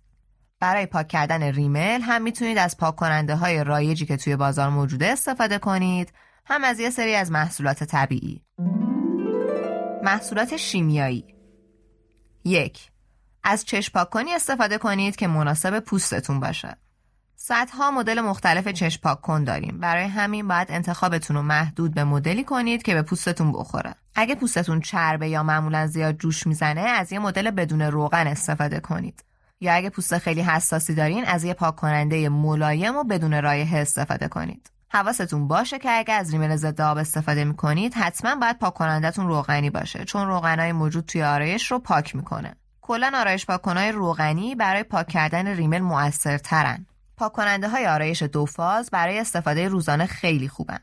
برای 0.60 0.86
پاک 0.86 1.08
کردن 1.08 1.44
ریمل 1.44 2.02
هم 2.02 2.22
می‌تونید 2.22 2.58
از 2.58 2.78
پاک 2.78 2.96
کننده 2.96 3.36
های 3.36 3.64
رایجی 3.64 4.06
که 4.06 4.18
توی 4.18 4.36
بازار 4.36 4.70
موجوده 4.70 5.08
استفاده 5.08 5.58
کنید. 5.60 6.14
هم 6.50 6.64
از 6.64 6.80
یه 6.80 6.90
سری 6.90 7.16
از 7.16 7.32
محصولات 7.32 7.84
طبیعی 7.84 8.42
محصولات 10.04 10.58
شیمیایی 10.58 11.26
یک 12.46 12.92
از 13.44 13.66
چشم 13.66 13.94
پاک 13.94 14.10
کنی 14.10 14.34
استفاده 14.34 14.78
کنید 14.78 15.16
که 15.16 15.28
مناسب 15.28 15.80
پوستتون 15.80 16.40
باشه. 16.40 16.78
صدها 17.36 17.92
مدل 17.92 18.22
مختلف 18.22 18.68
چشم 18.68 19.02
پاک 19.02 19.22
کن 19.22 19.44
داریم. 19.44 19.80
برای 19.80 20.04
همین 20.04 20.48
باید 20.48 20.68
انتخابتون 20.72 21.36
رو 21.36 21.42
محدود 21.42 21.94
به 21.94 22.04
مدلی 22.04 22.44
کنید 22.44 22.84
که 22.84 22.94
به 22.94 23.02
پوستتون 23.02 23.52
بخوره. 23.52 23.96
اگه 24.16 24.36
پوستتون 24.36 24.82
چربه 24.82 25.30
یا 25.30 25.44
معمولا 25.44 25.88
زیاد 25.88 26.18
جوش 26.18 26.48
می‌زنه 26.48 26.82
از 26.82 27.12
یه 27.12 27.20
مدل 27.20 27.52
بدون 27.52 27.82
روغن 27.82 28.28
استفاده 28.28 28.80
کنید. 28.80 29.24
یا 29.62 29.74
اگه 29.74 29.90
پوست 29.90 30.18
خیلی 30.18 30.42
حساسی 30.42 30.94
دارین 30.94 31.26
از 31.26 31.44
یه 31.44 31.54
پاک 31.54 31.76
کننده 31.76 32.30
ملایم 32.30 32.96
و 32.96 33.04
بدون 33.04 33.42
رایحه 33.42 33.80
استفاده 33.80 34.28
کنید. 34.28 34.77
حواستون 34.90 35.48
باشه 35.48 35.80
که 35.80 35.92
اگه 35.92 36.14
از 36.14 36.32
ریمل 36.32 36.56
ضد 36.56 36.82
آب 36.82 36.98
استفاده 36.98 37.44
می‌کنید 37.44 37.94
حتما 37.94 38.36
باید 38.36 38.60
پاک 38.60 38.74
کنندتون 38.74 39.28
روغنی 39.28 39.70
باشه 39.70 40.06
چون 40.06 40.28
روغنای 40.28 40.72
موجود 40.72 41.06
توی 41.06 41.24
آرایش 41.24 41.72
رو 41.72 41.80
پاک 41.80 42.16
می‌کنه. 42.16 42.56
کلا 42.82 43.12
آرایش 43.16 43.46
پاککنهای 43.46 43.92
روغنی 43.92 44.56
برای 44.56 44.84
پاک 44.84 45.08
کردن 45.08 45.48
ریمل 45.48 45.80
موثرترن. 45.80 46.86
پاک 47.18 47.32
کننده 47.32 47.70
های 47.70 47.88
آرایش 47.88 48.24
دو 48.24 48.46
فاز 48.46 48.90
برای 48.92 49.20
استفاده 49.20 49.68
روزانه 49.68 50.06
خیلی 50.06 50.48
خوبن. 50.48 50.80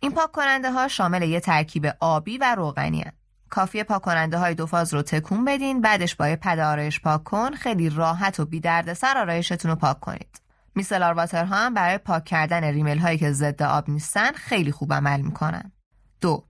این 0.00 0.12
پاک 0.12 0.32
کننده 0.32 0.72
ها 0.72 0.88
شامل 0.88 1.22
یه 1.22 1.40
ترکیب 1.40 1.86
آبی 2.00 2.38
و 2.38 2.54
روغنی 2.54 3.02
هن. 3.02 3.12
کافی 3.50 3.82
پاک 3.82 4.02
کننده 4.02 4.38
های 4.38 4.54
دو 4.54 4.66
فاز 4.66 4.94
رو 4.94 5.02
تکون 5.02 5.44
بدین 5.44 5.80
بعدش 5.80 6.14
با 6.14 6.28
یه 6.28 6.36
پد 6.36 6.58
آرایش 6.58 7.00
پاک 7.00 7.24
کن 7.24 7.50
خیلی 7.50 7.90
راحت 7.90 8.40
و 8.40 8.44
بی 8.44 8.62
سر 8.94 9.18
آرایشتون 9.18 9.70
رو 9.70 9.76
پاک 9.76 10.00
کنید. 10.00 10.47
میسلار 10.78 11.14
واتر 11.14 11.44
ها 11.44 11.56
هم 11.56 11.74
برای 11.74 11.98
پاک 11.98 12.24
کردن 12.24 12.64
ریمل 12.64 12.98
هایی 12.98 13.18
که 13.18 13.32
ضد 13.32 13.62
آب 13.62 13.90
نیستن 13.90 14.32
خیلی 14.32 14.72
خوب 14.72 14.92
عمل 14.92 15.20
می‌کنن. 15.20 15.72
دو 16.20 16.44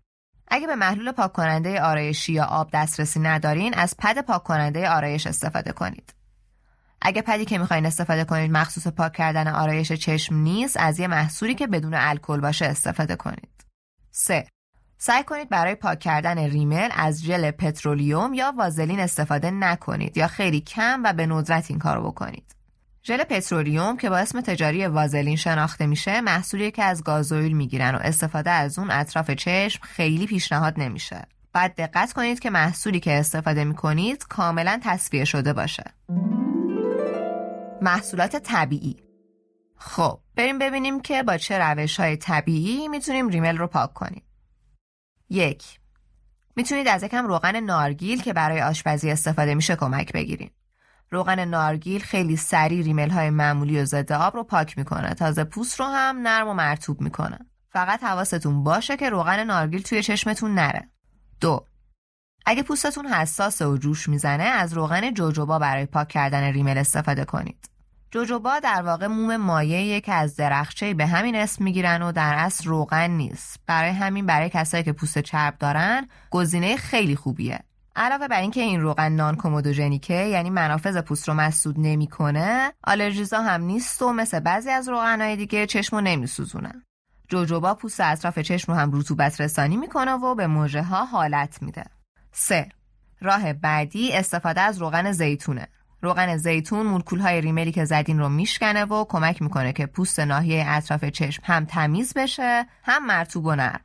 اگه 0.48 0.66
به 0.66 0.76
محلول 0.76 1.12
پاک 1.12 1.32
کننده 1.32 1.82
آرایشی 1.82 2.32
یا 2.32 2.44
آب 2.44 2.70
دسترسی 2.72 3.20
ندارین 3.20 3.74
از 3.74 3.94
پد 3.98 4.18
پاک 4.18 4.42
کننده 4.42 4.90
آرایش 4.90 5.26
استفاده 5.26 5.72
کنید. 5.72 6.14
اگه 7.02 7.22
پدی 7.22 7.44
که 7.44 7.58
می‌خواین 7.58 7.86
استفاده 7.86 8.24
کنید 8.24 8.50
مخصوص 8.50 8.86
پاک 8.86 9.12
کردن 9.12 9.48
آرایش 9.48 9.92
چشم 9.92 10.34
نیست 10.34 10.76
از 10.80 10.98
یه 11.00 11.06
محصولی 11.06 11.54
که 11.54 11.66
بدون 11.66 11.94
الکل 11.94 12.40
باشه 12.40 12.64
استفاده 12.64 13.16
کنید. 13.16 13.64
3. 14.10 14.46
سعی 14.98 15.24
کنید 15.24 15.48
برای 15.48 15.74
پاک 15.74 15.98
کردن 15.98 16.38
ریمل 16.38 16.88
از 16.96 17.22
ژل 17.22 17.50
پترولیوم 17.50 18.34
یا 18.34 18.52
وازلین 18.58 19.00
استفاده 19.00 19.50
نکنید 19.50 20.16
یا 20.16 20.26
خیلی 20.26 20.60
کم 20.60 21.00
و 21.04 21.12
به 21.12 21.26
ندرت 21.26 21.70
این 21.70 21.78
کارو 21.78 22.10
بکنید. 22.10 22.57
ژل 23.08 23.24
پترولیوم 23.24 23.96
که 23.96 24.10
با 24.10 24.18
اسم 24.18 24.40
تجاری 24.40 24.86
وازلین 24.86 25.36
شناخته 25.36 25.86
میشه 25.86 26.20
محصولی 26.20 26.70
که 26.70 26.82
از 26.84 27.04
گازوئیل 27.04 27.52
می‌گیرن 27.52 27.94
و 27.94 27.98
استفاده 28.02 28.50
از 28.50 28.78
اون 28.78 28.90
اطراف 28.90 29.30
چشم 29.30 29.80
خیلی 29.82 30.26
پیشنهاد 30.26 30.74
نمیشه. 30.76 31.22
بعد 31.52 31.74
دقت 31.74 32.12
کنید 32.12 32.38
که 32.38 32.50
محصولی 32.50 33.00
که 33.00 33.12
استفاده 33.12 33.64
می‌کنید 33.64 34.26
کاملا 34.28 34.80
تصفیه 34.82 35.24
شده 35.24 35.52
باشه. 35.52 35.84
محصولات 37.82 38.36
طبیعی 38.36 38.96
خب 39.76 40.20
بریم 40.36 40.58
ببینیم 40.58 41.00
که 41.00 41.22
با 41.22 41.36
چه 41.36 41.58
روش 41.58 42.00
های 42.00 42.16
طبیعی 42.16 42.88
می‌تونیم 42.88 43.28
ریمل 43.28 43.58
رو 43.58 43.66
پاک 43.66 43.94
کنیم. 43.94 44.22
یک 45.30 45.64
می‌تونید 46.56 46.88
از 46.88 47.02
یکم 47.02 47.26
روغن 47.26 47.60
نارگیل 47.60 48.22
که 48.22 48.32
برای 48.32 48.62
آشپزی 48.62 49.10
استفاده 49.10 49.54
میشه 49.54 49.76
کمک 49.76 50.12
بگیرید. 50.12 50.57
روغن 51.10 51.44
نارگیل 51.44 52.02
خیلی 52.02 52.36
سریع 52.36 52.82
ریمل 52.82 53.10
های 53.10 53.30
معمولی 53.30 53.80
و 53.80 53.84
ضد 53.84 54.12
آب 54.12 54.36
رو 54.36 54.42
پاک 54.42 54.78
می‌کنه. 54.78 55.14
تازه 55.14 55.44
پوست 55.44 55.80
رو 55.80 55.86
هم 55.86 56.18
نرم 56.22 56.48
و 56.48 56.54
مرتوب 56.54 57.00
می‌کنه. 57.00 57.38
فقط 57.70 58.04
حواستون 58.04 58.64
باشه 58.64 58.96
که 58.96 59.10
روغن 59.10 59.44
نارگیل 59.44 59.82
توی 59.82 60.02
چشمتون 60.02 60.54
نره. 60.54 60.88
دو. 61.40 61.64
اگه 62.46 62.62
پوستتون 62.62 63.06
حساسه 63.06 63.66
و 63.66 63.76
جوش 63.76 64.08
می‌زنه 64.08 64.42
از 64.42 64.72
روغن 64.72 65.14
جوجوبا 65.14 65.58
برای 65.58 65.86
پاک 65.86 66.08
کردن 66.08 66.42
ریمل 66.42 66.78
استفاده 66.78 67.24
کنید. 67.24 67.70
جوجوبا 68.10 68.58
در 68.58 68.82
واقع 68.82 69.06
موم 69.06 69.36
مایعیه 69.36 70.00
که 70.00 70.12
از 70.12 70.36
درخچه 70.36 70.94
به 70.94 71.06
همین 71.06 71.34
اسم 71.36 71.64
می‌گیرن 71.64 72.02
و 72.02 72.12
در 72.12 72.34
اصل 72.38 72.68
روغن 72.68 73.10
نیست. 73.10 73.60
برای 73.66 73.90
همین 73.90 74.26
برای 74.26 74.50
کسایی 74.50 74.84
که 74.84 74.92
پوست 74.92 75.18
چرب 75.18 75.58
دارن 75.58 76.08
گزینه 76.30 76.76
خیلی 76.76 77.16
خوبیه. 77.16 77.60
علاوه 77.98 78.28
بر 78.28 78.40
اینکه 78.40 78.60
این 78.60 78.80
روغن 78.80 79.12
نان 79.12 79.36
کومودوژنیکه 79.36 80.14
یعنی 80.14 80.50
منافذ 80.50 80.98
پوست 80.98 81.28
رو 81.28 81.34
مسدود 81.34 81.76
نمی‌کنه 81.78 82.72
آلرژیزا 82.84 83.40
هم 83.40 83.62
نیست 83.62 84.02
و 84.02 84.12
مثل 84.12 84.40
بعضی 84.40 84.70
از 84.70 84.88
روغنهای 84.88 85.36
دیگه 85.36 85.66
چشمو 85.66 86.00
نمیسوزونه 86.00 86.72
جوجوبا 87.28 87.74
پوست 87.74 88.00
اطراف 88.00 88.38
چشم 88.38 88.72
رو 88.72 88.78
هم 88.78 88.90
رطوبت 88.92 89.40
رسانی 89.40 89.76
می‌کنه 89.76 90.12
و 90.12 90.34
به 90.34 90.46
موجه 90.46 90.82
ها 90.82 91.04
حالت 91.04 91.62
میده 91.62 91.84
3. 92.32 92.68
راه 93.20 93.52
بعدی 93.52 94.12
استفاده 94.12 94.60
از 94.60 94.78
روغن 94.78 95.12
زیتونه 95.12 95.68
روغن 96.02 96.36
زیتون 96.36 96.86
مولکول 96.86 97.18
های 97.18 97.40
ریملی 97.40 97.72
که 97.72 97.84
زدین 97.84 98.18
رو 98.18 98.28
میشکنه 98.28 98.84
و 98.84 99.04
کمک 99.08 99.42
می‌کنه 99.42 99.72
که 99.72 99.86
پوست 99.86 100.20
ناحیه 100.20 100.64
اطراف 100.68 101.04
چشم 101.04 101.42
هم 101.46 101.64
تمیز 101.64 102.14
بشه 102.14 102.66
هم 102.84 103.06
مرتوب 103.06 103.46
و 103.46 103.54
نرم. 103.54 103.80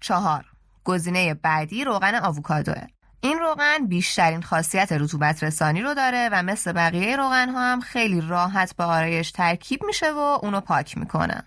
چهار 0.00 0.44
گزینه 0.84 1.34
بعدی 1.34 1.84
روغن 1.84 2.14
آووکادوه. 2.14 2.95
این 3.20 3.38
روغن 3.38 3.86
بیشترین 3.86 4.42
خاصیت 4.42 4.92
رطوبت 4.92 5.44
رسانی 5.44 5.82
رو 5.82 5.94
داره 5.94 6.28
و 6.32 6.42
مثل 6.42 6.72
بقیه 6.72 7.16
روغن 7.16 7.48
ها 7.48 7.60
هم 7.60 7.80
خیلی 7.80 8.20
راحت 8.20 8.76
به 8.76 8.84
آرایش 8.84 9.30
ترکیب 9.30 9.84
میشه 9.84 10.12
و 10.12 10.18
اونو 10.18 10.60
پاک 10.60 10.98
می‌کنه. 10.98 11.42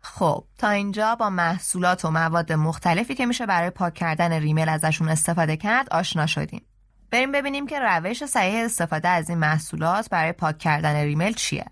خب 0.00 0.44
تا 0.58 0.70
اینجا 0.70 1.14
با 1.14 1.30
محصولات 1.30 2.04
و 2.04 2.10
مواد 2.10 2.52
مختلفی 2.52 3.14
که 3.14 3.26
میشه 3.26 3.46
برای 3.46 3.70
پاک 3.70 3.94
کردن 3.94 4.32
ریمل 4.32 4.68
ازشون 4.68 5.08
استفاده 5.08 5.56
کرد 5.56 5.88
آشنا 5.90 6.26
شدیم. 6.26 6.66
بریم 7.10 7.32
ببینیم 7.32 7.66
که 7.66 7.78
روش 7.80 8.24
صحیح 8.24 8.64
استفاده 8.64 9.08
از 9.08 9.30
این 9.30 9.38
محصولات 9.38 10.10
برای 10.10 10.32
پاک 10.32 10.58
کردن 10.58 10.96
ریمل 10.96 11.32
چیه. 11.32 11.64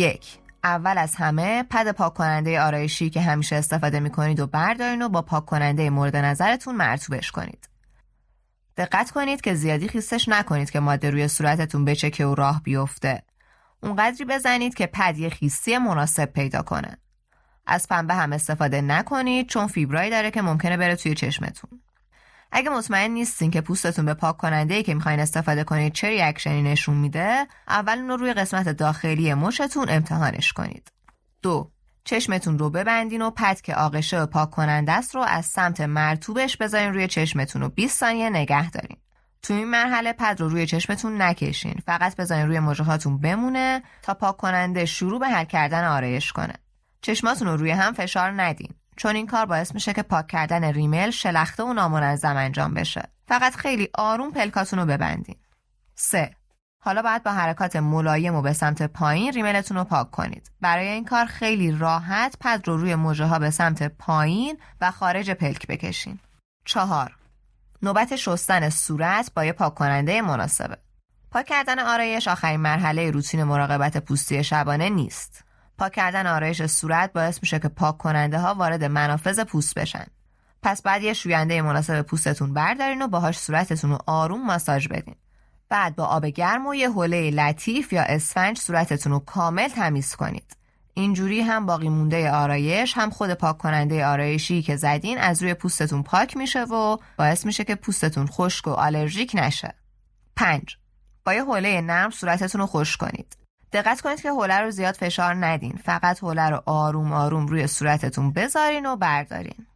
یک 0.00 0.38
اول 0.64 0.98
از 0.98 1.14
همه 1.14 1.62
پد 1.62 1.90
پاک 1.90 2.14
کننده 2.14 2.60
آرایشی 2.60 3.10
که 3.10 3.20
همیشه 3.20 3.56
استفاده 3.56 4.00
می 4.00 4.10
کنید 4.10 4.40
و 4.40 4.46
بردارین 4.46 5.02
و 5.02 5.08
با 5.08 5.22
پاک 5.22 5.46
کننده 5.46 5.90
مورد 5.90 6.16
نظرتون 6.16 6.74
مرتوبش 6.74 7.30
کنید. 7.30 7.68
دقت 8.76 9.10
کنید 9.10 9.40
که 9.40 9.54
زیادی 9.54 9.88
خیستش 9.88 10.28
نکنید 10.28 10.70
که 10.70 10.80
ماده 10.80 11.10
روی 11.10 11.28
صورتتون 11.28 11.84
بچکه 11.84 12.26
و 12.26 12.34
راه 12.34 12.62
بیفته. 12.62 13.22
اونقدری 13.82 14.24
بزنید 14.24 14.74
که 14.74 14.86
پد 14.86 15.18
یه 15.18 15.28
خیستی 15.28 15.78
مناسب 15.78 16.24
پیدا 16.24 16.62
کنه. 16.62 16.96
از 17.66 17.88
پنبه 17.88 18.14
هم 18.14 18.32
استفاده 18.32 18.80
نکنید 18.80 19.48
چون 19.48 19.66
فیبرایی 19.66 20.10
داره 20.10 20.30
که 20.30 20.42
ممکنه 20.42 20.76
بره 20.76 20.96
توی 20.96 21.14
چشمتون. 21.14 21.80
اگه 22.52 22.70
مطمئن 22.70 23.10
نیستین 23.10 23.50
که 23.50 23.60
پوستتون 23.60 24.04
به 24.04 24.14
پاک 24.14 24.36
کننده 24.36 24.74
ای 24.74 24.82
که 24.82 24.94
می‌خواین 24.94 25.20
استفاده 25.20 25.64
کنید 25.64 25.92
چه 25.92 26.08
ریاکشنی 26.08 26.62
نشون 26.62 26.96
میده 26.96 27.46
اول 27.68 27.98
اون 27.98 28.08
رو 28.08 28.16
روی 28.16 28.32
قسمت 28.32 28.68
داخلی 28.68 29.34
مشتون 29.34 29.86
امتحانش 29.88 30.52
کنید. 30.52 30.92
دو 31.42 31.70
چشمتون 32.04 32.58
رو 32.58 32.70
ببندین 32.70 33.22
و 33.22 33.30
پد 33.30 33.60
که 33.60 33.74
آغشه 33.74 34.20
و 34.20 34.26
پاک 34.26 34.50
کننده 34.50 34.92
است 34.92 35.14
رو 35.14 35.20
از 35.20 35.46
سمت 35.46 35.80
مرتوبش 35.80 36.56
بذارین 36.56 36.94
روی 36.94 37.08
چشمتون 37.08 37.62
و 37.62 37.68
20 37.68 37.98
ثانیه 38.00 38.30
نگه 38.30 38.70
دارین. 38.70 38.96
تو 39.42 39.54
این 39.54 39.70
مرحله 39.70 40.12
پد 40.12 40.36
رو 40.38 40.48
روی 40.48 40.66
چشمتون 40.66 41.22
نکشین 41.22 41.74
فقط 41.86 42.16
بذارین 42.16 42.46
روی 42.46 42.60
مژه 42.60 42.84
بمونه 43.22 43.82
تا 44.02 44.14
پاک 44.14 44.36
کننده 44.36 44.84
شروع 44.84 45.20
به 45.20 45.28
حل 45.28 45.44
کردن 45.44 45.84
آرایش 45.84 46.32
کنه. 46.32 46.54
چشماتون 47.02 47.48
رو 47.48 47.56
روی 47.56 47.70
هم 47.70 47.92
فشار 47.92 48.42
ندین. 48.42 48.74
چون 49.00 49.16
این 49.16 49.26
کار 49.26 49.46
باعث 49.46 49.74
میشه 49.74 49.92
که 49.92 50.02
پاک 50.02 50.26
کردن 50.26 50.64
ریمل 50.64 51.10
شلخته 51.10 51.62
و 51.62 51.72
نامنظم 51.72 52.36
انجام 52.36 52.74
بشه 52.74 53.02
فقط 53.28 53.54
خیلی 53.54 53.88
آروم 53.94 54.30
پلکاتون 54.30 54.78
رو 54.78 54.86
ببندین 54.86 55.36
3. 55.94 56.30
حالا 56.82 57.02
باید 57.02 57.22
با 57.22 57.30
حرکات 57.30 57.76
ملایم 57.76 58.34
و 58.34 58.42
به 58.42 58.52
سمت 58.52 58.82
پایین 58.82 59.32
ریملتون 59.32 59.76
رو 59.76 59.84
پاک 59.84 60.10
کنید. 60.10 60.50
برای 60.60 60.88
این 60.88 61.04
کار 61.04 61.26
خیلی 61.26 61.72
راحت 61.72 62.36
پد 62.40 62.62
رو 62.64 62.76
روی 62.76 62.94
موجه 62.94 63.24
ها 63.24 63.38
به 63.38 63.50
سمت 63.50 63.82
پایین 63.82 64.58
و 64.80 64.90
خارج 64.90 65.30
پلک 65.30 65.66
بکشین. 65.66 66.18
چهار 66.64 67.16
نوبت 67.82 68.16
شستن 68.16 68.70
صورت 68.70 69.30
با 69.34 69.44
یه 69.44 69.52
پاک 69.52 69.74
کننده 69.74 70.22
مناسبه. 70.22 70.76
پاک 71.30 71.46
کردن 71.46 71.78
آرایش 71.78 72.28
آخرین 72.28 72.60
مرحله 72.60 73.10
روتین 73.10 73.44
مراقبت 73.44 73.96
پوستی 73.96 74.44
شبانه 74.44 74.88
نیست. 74.88 75.44
پاک 75.80 75.92
کردن 75.92 76.26
آرایش 76.26 76.66
صورت 76.66 77.12
باعث 77.12 77.38
میشه 77.42 77.58
که 77.58 77.68
پاک 77.68 77.98
کننده 77.98 78.38
ها 78.38 78.54
وارد 78.54 78.84
منافذ 78.84 79.44
پوست 79.44 79.78
بشن. 79.78 80.06
پس 80.62 80.82
بعد 80.82 81.02
یه 81.02 81.12
شوینده 81.12 81.62
مناسب 81.62 82.02
پوستتون 82.02 82.54
بردارین 82.54 83.02
و 83.02 83.08
باهاش 83.08 83.38
صورتتون 83.38 83.90
رو 83.90 83.98
آروم 84.06 84.46
ماساژ 84.46 84.88
بدین. 84.88 85.14
بعد 85.68 85.96
با 85.96 86.04
آب 86.04 86.26
گرم 86.26 86.66
و 86.66 86.74
یه 86.74 86.90
حوله 86.90 87.30
لطیف 87.30 87.92
یا 87.92 88.02
اسفنج 88.02 88.58
صورتتون 88.58 89.12
رو 89.12 89.18
کامل 89.18 89.68
تمیز 89.68 90.14
کنید. 90.14 90.56
اینجوری 90.94 91.40
هم 91.40 91.66
باقی 91.66 91.88
مونده 91.88 92.30
آرایش 92.30 92.94
هم 92.96 93.10
خود 93.10 93.34
پاک 93.34 93.58
کننده 93.58 94.06
آرایشی 94.06 94.62
که 94.62 94.76
زدین 94.76 95.18
از 95.18 95.42
روی 95.42 95.54
پوستتون 95.54 96.02
پاک 96.02 96.36
میشه 96.36 96.64
و 96.64 96.96
باعث 97.16 97.46
میشه 97.46 97.64
که 97.64 97.74
پوستتون 97.74 98.26
خشک 98.26 98.66
و 98.66 98.70
آلرژیک 98.70 99.32
نشه. 99.34 99.74
5. 100.36 100.76
با 101.24 101.34
یه 101.34 101.44
حوله 101.44 101.80
نرم 101.80 102.10
صورتتون 102.10 102.60
رو 102.60 102.66
خوش 102.66 102.96
کنید. 102.96 103.39
دقت 103.72 104.00
کنید 104.00 104.20
که 104.20 104.30
حوله 104.30 104.58
رو 104.58 104.70
زیاد 104.70 104.94
فشار 104.94 105.34
ندین. 105.46 105.80
فقط 105.84 106.18
حوله 106.18 106.50
رو 106.50 106.62
آروم 106.66 107.12
آروم 107.12 107.46
روی 107.46 107.66
صورتتون 107.66 108.32
بذارین 108.32 108.86
و 108.86 108.96
بردارین. 108.96 109.66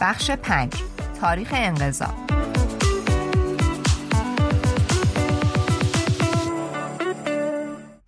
بخش 0.00 0.30
5 0.30 0.72
تاریخ 1.20 1.50
انقضا 1.52 2.14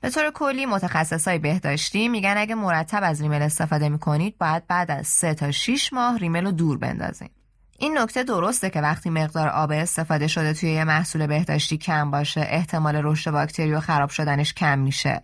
به 0.01 0.11
طور 0.11 0.31
کلی 0.31 0.67
متخصصای 0.67 1.39
بهداشتی 1.39 2.09
میگن 2.09 2.35
اگه 2.37 2.55
مرتب 2.55 3.01
از 3.03 3.23
ریمل 3.23 3.43
استفاده 3.43 3.89
می‌کنید 3.89 4.39
باید 4.39 4.67
بعد 4.67 4.91
از 4.91 5.07
3 5.07 5.35
تا 5.35 5.51
6 5.51 5.93
ماه 5.93 6.19
ریمل 6.19 6.45
رو 6.45 6.53
دور 6.53 6.79
بندازین. 6.79 7.29
این 7.79 7.99
نکته 7.99 8.25
درسته 8.25 8.71
که 8.71 8.81
وقتی 8.81 9.11
مقدار 9.11 9.49
آب 9.49 9.71
استفاده 9.71 10.27
شده 10.27 10.53
توی 10.53 10.71
یه 10.71 10.85
محصول 10.85 11.27
بهداشتی 11.27 11.79
کم 11.79 12.11
باشه 12.11 12.41
احتمال 12.41 12.97
رشد 12.97 13.31
باکتری 13.31 13.73
و 13.73 13.81
خراب 13.81 14.11
شدنش 14.11 14.55
کم 14.55 14.79
میشه. 14.79 15.21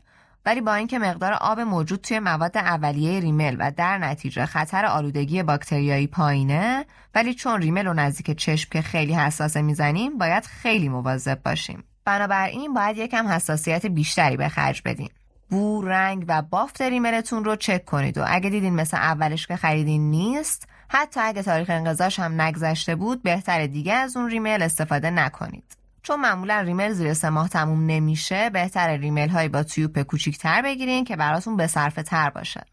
ولی 0.47 0.61
با 0.61 0.75
اینکه 0.75 0.99
مقدار 0.99 1.33
آب 1.33 1.61
موجود 1.61 2.01
توی 2.01 2.21
مواد 2.21 2.57
اولیه 2.57 3.21
ریمل 3.21 3.57
و 3.59 3.73
در 3.77 3.99
نتیجه 3.99 4.47
خطر 4.47 4.85
آلودگی 4.85 5.43
باکتریایی 5.43 6.07
پایینه 6.07 6.87
ولی 7.15 7.35
چون 7.35 7.61
ریمل 7.61 7.87
رو 7.87 7.95
نزدیک 7.95 8.37
چشم 8.39 8.69
که 8.73 8.83
خیلی 8.83 9.13
حساسه 9.13 9.63
می‌زنیم 9.63 10.19
باید 10.19 10.47
خیلی 10.47 10.89
مواظب 10.89 11.43
باشیم. 11.43 11.85
بنابراین 12.05 12.75
باید 12.75 12.97
یکم 12.97 13.29
حساسیت 13.29 13.87
بیشتری 13.87 14.37
به 14.37 14.49
خرج 14.49 14.83
بدین. 14.85 15.09
بو 15.51 15.83
رنگ 15.83 16.25
و 16.29 16.43
بافت 16.43 16.83
ریملتون 16.83 17.45
رو 17.45 17.57
چک 17.57 17.85
کنید 17.85 18.19
و 18.19 18.25
اگه 18.27 18.51
دیدین 18.51 18.75
مثل 18.75 18.97
اولش 18.97 19.47
که 19.47 19.57
خریدین 19.57 20.11
نیست 20.11 20.69
حتی 20.95 21.21
اگه 21.21 21.43
تاریخ 21.43 21.71
انقضاش 21.71 22.21
هم 22.21 22.41
نگذشته 22.41 22.95
بود 22.95 23.23
بهتر 23.23 23.67
دیگه 23.67 23.95
از 23.95 24.17
اون 24.17 24.31
ریمل 24.31 24.63
استفاده 24.63 25.11
نکنید. 25.11 25.77
چون 26.03 26.21
معمولا 26.21 26.61
ریمل 26.61 26.93
زیر 26.93 27.15
سه 27.15 27.31
ماه 27.31 27.49
تموم 27.49 27.87
نمیشه 27.87 28.51
بهتر 28.51 28.97
ریمل 28.97 29.29
هایی 29.29 29.49
با 29.49 29.63
تیوب 29.63 30.03
کوچیکتر 30.03 30.63
بگیرین 30.63 31.05
که 31.05 31.17
براتون 31.17 31.57
به 31.57 31.67
صرفه 31.67 32.03
تر 32.03 32.31
باشه. 32.31 32.65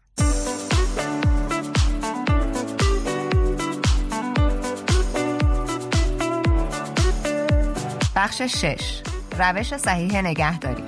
بخش 8.16 8.42
6 8.42 9.02
روش 9.38 9.76
صحیح 9.76 10.20
نگهداری. 10.20 10.84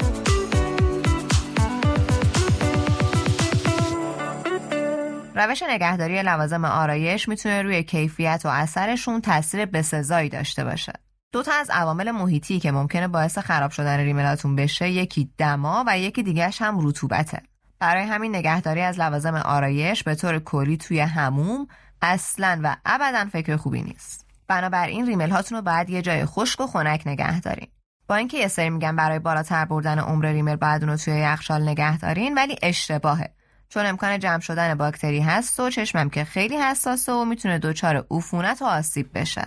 روش 5.35 5.63
نگهداری 5.69 6.23
لوازم 6.23 6.65
آرایش 6.65 7.29
می‌تونه 7.29 7.63
روی 7.63 7.83
کیفیت 7.83 8.43
و 8.45 8.49
اثرشون 8.49 9.21
تاثیر 9.21 9.67
بسزایی 9.67 10.29
داشته 10.29 10.65
باشه. 10.65 10.93
دو 11.33 11.43
تا 11.43 11.53
از 11.53 11.71
عوامل 11.71 12.11
محیطی 12.11 12.61
که 12.61 12.73
ممکنه 12.73 13.09
باعث 13.09 13.39
خراب 13.39 13.71
شدن 13.71 14.01
ریملاتون 14.01 14.57
بشه 14.57 14.91
یکی 14.91 15.31
دما 15.39 15.85
و 15.87 15.99
یکی 15.99 16.23
دیگهش 16.23 16.63
هم 16.63 16.89
رطوبته. 16.89 17.41
برای 17.79 18.05
همین 18.05 18.37
نگهداری 18.37 18.81
از 18.81 19.01
لوازم 19.01 19.35
آرایش 19.35 20.03
به 20.03 20.15
طور 20.15 20.39
کلی 20.39 20.77
توی 20.77 21.01
هموم 21.01 21.69
اصلا 22.03 22.61
و 22.63 22.77
ابدا 22.87 23.31
فکر 23.33 23.57
خوبی 23.57 23.83
نیست. 23.83 24.27
بنابراین 24.49 25.07
ریمل 25.07 25.31
هاتون 25.31 25.59
رو 25.59 25.63
باید 25.65 25.91
یه 25.91 26.03
جای 26.03 26.25
خشک 26.25 26.61
و 26.61 26.67
خنک 26.67 27.03
نگه 27.07 27.41
دارین. 27.41 27.69
با 28.09 28.15
اینکه 28.17 28.39
یه 28.39 28.49
سری 28.49 28.71
میگن 28.71 28.97
برای 28.97 29.19
بالاتر 29.19 29.65
بردن 29.65 29.99
عمر 29.99 30.27
ریمل 30.27 30.57
باید 30.57 30.85
اونو 30.85 30.97
توی 30.97 31.15
یخچال 31.15 31.69
نگه 31.69 31.99
دارین 31.99 32.35
ولی 32.35 32.57
اشتباهه. 32.63 33.35
چون 33.73 33.87
امکان 33.87 34.19
جمع 34.19 34.41
شدن 34.41 34.75
باکتری 34.75 35.21
هست 35.21 35.61
و 35.61 35.71
چشمم 35.71 36.11
که 36.11 36.25
خیلی 36.25 36.57
حساسه 36.57 37.13
و 37.13 37.25
می‌تونه 37.25 37.59
دچار 37.59 38.07
عفونت 38.11 38.63
و 38.63 38.65
آسیب 38.65 39.19
بشه. 39.19 39.47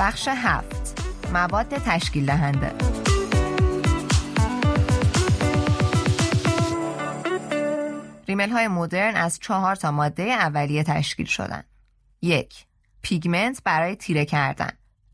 بخش 0.00 0.28
هفت. 0.28 1.04
مواد 1.32 1.68
تشکیل 1.68 2.26
دهنده. 2.26 2.72
ریمل 8.28 8.50
های 8.50 8.68
مدرن 8.68 9.16
از 9.16 9.38
چهار 9.38 9.76
تا 9.76 9.90
ماده 9.90 10.22
اولیه 10.22 10.84
تشکیل 10.84 11.26
شدن. 11.26 11.62
یک. 12.22 12.66
پیگمنت 13.02 13.62
برای 13.64 13.96
تیره 13.96 14.24
کردن. 14.24 14.70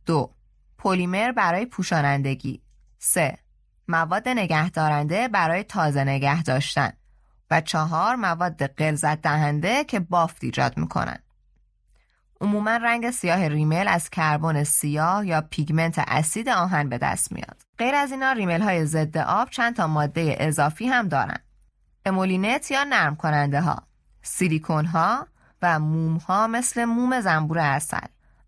دو. 0.06 0.35
پلیمر 0.78 1.32
برای 1.32 1.66
پوشانندگی 1.66 2.62
سه 2.98 3.38
مواد 3.88 4.28
نگهدارنده 4.28 5.28
برای 5.28 5.62
تازه 5.62 6.04
نگه 6.04 6.42
داشتن 6.42 6.92
و 7.50 7.60
چهار 7.60 8.16
مواد 8.16 8.66
غلظت 8.66 9.22
دهنده 9.22 9.84
که 9.84 10.00
بافت 10.00 10.44
ایجاد 10.44 10.78
می‌کنن 10.78 11.18
عموما 12.40 12.70
رنگ 12.70 13.10
سیاه 13.10 13.48
ریمل 13.48 13.88
از 13.88 14.10
کربن 14.10 14.64
سیاه 14.64 15.26
یا 15.26 15.40
پیگمنت 15.40 15.98
اسید 15.98 16.48
آهن 16.48 16.88
به 16.88 16.98
دست 16.98 17.32
میاد. 17.32 17.62
غیر 17.78 17.94
از 17.94 18.10
اینا 18.12 18.32
ریمل 18.32 18.62
های 18.62 18.86
ضد 18.86 19.18
آب 19.18 19.50
چند 19.50 19.76
تا 19.76 19.86
ماده 19.86 20.36
اضافی 20.40 20.86
هم 20.86 21.08
دارن. 21.08 21.38
emollient 22.06 22.70
یا 22.70 22.84
نرم 22.84 23.16
کننده 23.16 23.60
ها، 23.60 23.82
سیلیکون 24.22 24.84
ها 24.86 25.26
و 25.62 25.78
موم 25.78 26.16
ها 26.16 26.46
مثل 26.46 26.84
موم 26.84 27.20
زنبور 27.20 27.58
عسل. 27.58 28.06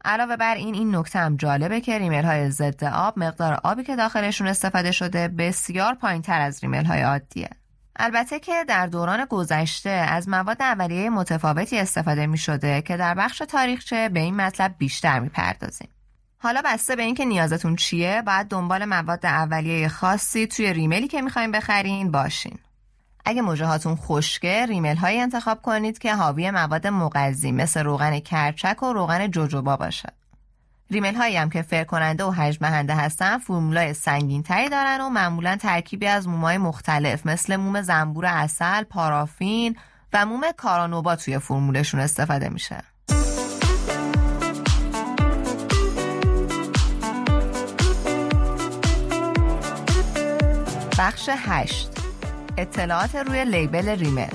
علاوه 0.08 0.36
بر 0.36 0.54
این 0.54 0.74
این 0.74 0.96
نکته 0.96 1.18
هم 1.18 1.36
جالبه 1.36 1.80
که 1.80 1.98
ریمل 1.98 2.24
های 2.24 2.50
ضد 2.50 2.84
آب 2.84 3.18
مقدار 3.18 3.60
آبی 3.64 3.84
که 3.84 3.96
داخلشون 3.96 4.46
استفاده 4.46 4.92
شده 4.92 5.28
بسیار 5.28 5.94
پایین 5.94 6.22
تر 6.22 6.40
از 6.40 6.60
ریمل 6.62 6.84
های 6.84 7.02
عادیه. 7.02 7.50
البته 7.96 8.40
که 8.40 8.64
در 8.68 8.86
دوران 8.86 9.24
گذشته 9.24 9.90
از 9.90 10.28
مواد 10.28 10.62
اولیه 10.62 11.10
متفاوتی 11.10 11.78
استفاده 11.78 12.26
می 12.26 12.38
شده 12.38 12.82
که 12.82 12.96
در 12.96 13.14
بخش 13.14 13.38
تاریخچه 13.38 14.08
به 14.08 14.20
این 14.20 14.36
مطلب 14.36 14.74
بیشتر 14.78 15.20
می 15.20 15.28
پردازیم. 15.28 15.88
حالا 16.38 16.62
بسته 16.64 16.96
به 16.96 17.02
اینکه 17.02 17.24
نیازتون 17.24 17.76
چیه 17.76 18.22
باید 18.26 18.48
دنبال 18.48 18.84
مواد 18.84 19.26
اولیه 19.26 19.88
خاصی 19.88 20.46
توی 20.46 20.72
ریملی 20.72 21.08
که 21.08 21.22
می‌خوایم 21.22 21.52
بخرین 21.52 22.10
باشین. 22.10 22.58
اگه 23.28 23.42
موجه 23.42 23.66
هاتون 23.66 23.96
خشکه 23.96 24.66
ریمل 24.66 24.96
های 24.96 25.20
انتخاب 25.20 25.62
کنید 25.62 25.98
که 25.98 26.14
حاوی 26.14 26.50
مواد 26.50 26.86
مغذی 26.86 27.52
مثل 27.52 27.82
روغن 27.82 28.18
کرچک 28.18 28.82
و 28.82 28.92
روغن 28.92 29.30
جوجوبا 29.30 29.76
باشه. 29.76 30.12
ریمل 30.90 31.14
هایی 31.14 31.36
هم 31.36 31.50
که 31.50 31.62
فر 31.62 31.84
کننده 31.84 32.24
و 32.24 32.30
هجمهنده 32.30 32.94
هستن 32.94 33.38
فرمولای 33.38 33.94
سنگین 33.94 34.42
تری 34.42 34.68
دارن 34.68 35.00
و 35.00 35.08
معمولا 35.08 35.56
ترکیبی 35.56 36.06
از 36.06 36.28
مومای 36.28 36.58
مختلف 36.58 37.26
مثل 37.26 37.56
موم 37.56 37.82
زنبور 37.82 38.26
اصل، 38.26 38.82
پارافین 38.82 39.76
و 40.12 40.26
موم 40.26 40.42
کارانوبا 40.56 41.16
توی 41.16 41.38
فرمولشون 41.38 42.00
استفاده 42.00 42.48
میشه. 42.48 42.82
بخش 50.98 51.30
8 51.32 51.97
اطلاعات 52.58 53.16
روی 53.16 53.44
لیبل 53.44 53.88
ریمل 53.88 54.30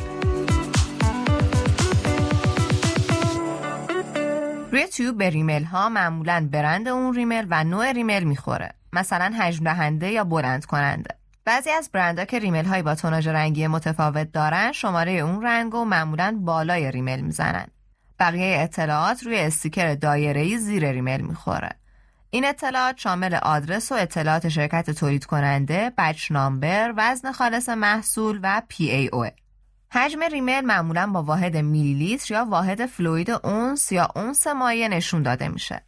روی 4.71 4.87
تیوب 4.87 5.17
به 5.17 5.29
ریمل 5.29 5.63
ها 5.63 5.89
معمولا 5.89 6.49
برند 6.51 6.87
اون 6.87 7.15
ریمل 7.15 7.47
و 7.49 7.63
نوع 7.63 7.91
ریمل 7.91 8.23
می‌خوره. 8.23 8.73
مثلا 8.93 9.33
حجم 9.39 9.63
دهنده 9.63 10.11
یا 10.11 10.23
بلند 10.23 10.65
کننده. 10.65 11.15
بعضی 11.45 11.69
از 11.69 11.89
برندها 11.93 12.25
که 12.25 12.39
ریمل 12.39 12.65
هایی 12.65 12.83
با 12.83 12.95
توناژ 12.95 13.27
رنگی 13.27 13.67
متفاوت 13.67 14.31
دارن 14.31 14.71
شماره 14.71 15.11
اون 15.11 15.45
رنگ 15.45 15.75
و 15.75 15.85
معمولا 15.85 16.39
بالای 16.41 16.91
ریمل 16.91 17.21
می‌زنن. 17.21 17.67
بقیه 18.19 18.59
اطلاعات 18.59 19.23
روی 19.23 19.39
استیکر 19.39 19.95
دایره‌ای 19.95 20.57
زیر 20.57 20.91
ریمل 20.91 21.21
می‌خوره. 21.21 21.69
این 22.33 22.45
اطلاعات 22.45 22.97
شامل 22.97 23.33
آدرس 23.35 23.91
و 23.91 23.95
اطلاعات 23.95 24.49
شرکت 24.49 24.91
تولید 24.91 25.25
کننده، 25.25 25.91
بچ 25.97 26.31
نامبر، 26.31 26.93
وزن 26.97 27.31
خالص 27.31 27.69
محصول 27.69 28.39
و 28.43 28.61
PAO. 28.73 29.31
حجم 29.91 30.23
ریمل 30.23 30.61
معمولا 30.61 31.07
با 31.07 31.23
واحد 31.23 31.57
میلی 31.57 31.93
لیتر 31.93 32.33
یا 32.33 32.45
واحد 32.45 32.85
فلوید 32.85 33.31
اونس 33.31 33.91
یا 33.91 34.07
اونس 34.15 34.47
مایع 34.47 34.87
نشون 34.87 35.23
داده 35.23 35.47
میشه. 35.47 35.81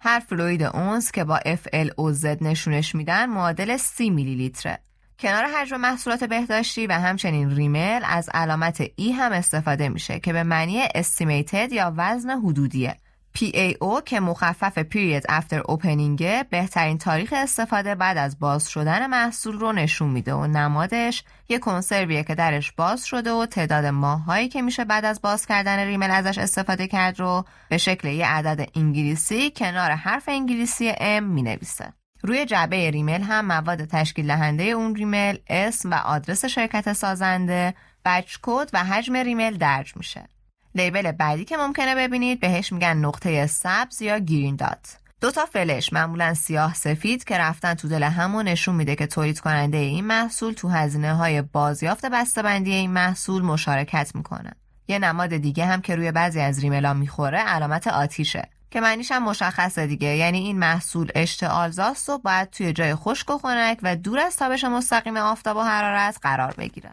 هر 0.00 0.20
فلوید 0.20 0.62
اونس 0.62 1.12
که 1.12 1.24
با 1.24 1.38
FLOZ 1.38 2.42
نشونش 2.42 2.94
میدن 2.94 3.26
معادل 3.26 3.76
30 3.76 4.10
میلی 4.10 4.34
لیتره. 4.34 4.78
کنار 5.18 5.44
حجم 5.44 5.76
محصولات 5.76 6.24
بهداشتی 6.24 6.86
و 6.86 6.92
همچنین 6.92 7.56
ریمل 7.56 8.00
از 8.04 8.30
علامت 8.34 8.82
ای 8.96 9.12
هم 9.12 9.32
استفاده 9.32 9.88
میشه 9.88 10.20
که 10.20 10.32
به 10.32 10.42
معنی 10.42 10.84
estimated 10.88 11.72
یا 11.72 11.94
وزن 11.96 12.30
حدودیه. 12.30 12.96
PAO 13.36 14.02
که 14.04 14.20
مخفف 14.20 14.82
Period 14.82 15.22
After 15.22 15.62
Opening 15.70 16.22
بهترین 16.50 16.98
تاریخ 16.98 17.34
استفاده 17.36 17.94
بعد 17.94 18.16
از 18.16 18.38
باز 18.38 18.68
شدن 18.68 19.06
محصول 19.06 19.58
رو 19.58 19.72
نشون 19.72 20.10
میده 20.10 20.34
و 20.34 20.46
نمادش 20.46 21.24
یه 21.48 21.58
کنسرویه 21.58 22.24
که 22.24 22.34
درش 22.34 22.72
باز 22.72 23.04
شده 23.04 23.32
و 23.32 23.46
تعداد 23.46 23.84
ماههایی 23.84 24.48
که 24.48 24.62
میشه 24.62 24.84
بعد 24.84 25.04
از 25.04 25.22
باز 25.22 25.46
کردن 25.46 25.78
ریمل 25.78 26.10
ازش 26.10 26.38
استفاده 26.38 26.86
کرد 26.86 27.20
رو 27.20 27.44
به 27.68 27.78
شکل 27.78 28.08
یه 28.08 28.26
عدد 28.26 28.68
انگلیسی 28.74 29.50
کنار 29.50 29.90
حرف 29.90 30.28
انگلیسی 30.28 30.92
M 30.92 31.22
می 31.22 31.42
نویسه. 31.42 31.92
روی 32.22 32.46
جعبه 32.46 32.90
ریمل 32.90 33.22
هم 33.22 33.46
مواد 33.46 33.84
تشکیل 33.84 34.26
دهنده 34.26 34.62
اون 34.62 34.94
ریمل، 34.94 35.38
اسم 35.46 35.90
و 35.90 35.94
آدرس 35.94 36.44
شرکت 36.44 36.92
سازنده، 36.92 37.74
بچ 38.04 38.36
کد 38.42 38.70
و 38.72 38.84
حجم 38.84 39.16
ریمل 39.16 39.56
درج 39.56 39.96
میشه. 39.96 40.35
لیبل 40.76 41.12
بعدی 41.12 41.44
که 41.44 41.56
ممکنه 41.56 41.94
ببینید 41.94 42.40
بهش 42.40 42.72
میگن 42.72 42.96
نقطه 42.96 43.46
سبز 43.46 44.02
یا 44.02 44.18
گرین 44.18 44.56
دات. 44.56 44.98
دو 45.20 45.30
تا 45.30 45.46
فلش 45.46 45.92
معمولا 45.92 46.34
سیاه 46.34 46.74
سفید 46.74 47.24
که 47.24 47.38
رفتن 47.38 47.74
تو 47.74 47.88
دل 47.88 48.02
همون 48.02 48.48
نشون 48.48 48.74
میده 48.74 48.96
که 48.96 49.06
تولید 49.06 49.40
کننده 49.40 49.76
این 49.76 50.04
محصول 50.04 50.52
تو 50.52 50.68
هزینه 50.68 51.14
های 51.14 51.42
بازیافت 51.42 52.06
بسته‌بندی 52.06 52.74
این 52.74 52.90
محصول 52.90 53.42
مشارکت 53.42 54.12
می‌کنه. 54.14 54.52
یه 54.88 54.98
نماد 54.98 55.36
دیگه 55.36 55.66
هم 55.66 55.80
که 55.80 55.96
روی 55.96 56.12
بعضی 56.12 56.40
از 56.40 56.60
ریملا 56.60 56.94
می‌خوره 56.94 57.38
علامت 57.38 57.86
آتیشه 57.86 58.48
که 58.70 58.80
معنیش 58.80 59.12
هم 59.12 59.22
مشخصه 59.22 59.86
دیگه 59.86 60.16
یعنی 60.16 60.38
این 60.38 60.58
محصول 60.58 61.08
اشتعالزاست 61.14 62.08
و 62.08 62.18
باید 62.18 62.50
توی 62.50 62.72
جای 62.72 62.94
خشک 62.94 63.30
و 63.30 63.38
خنک 63.38 63.78
و 63.82 63.96
دور 63.96 64.18
از 64.18 64.36
تابش 64.36 64.64
مستقیم 64.64 65.16
آفتاب 65.16 65.56
و 65.56 65.62
حرارت 65.62 66.18
قرار 66.22 66.54
بگیره. 66.58 66.90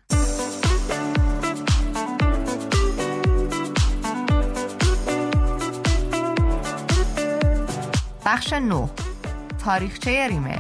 بخش 8.26 8.54
9 8.54 8.90
تاریخچه 9.66 10.28
ریمل 10.28 10.60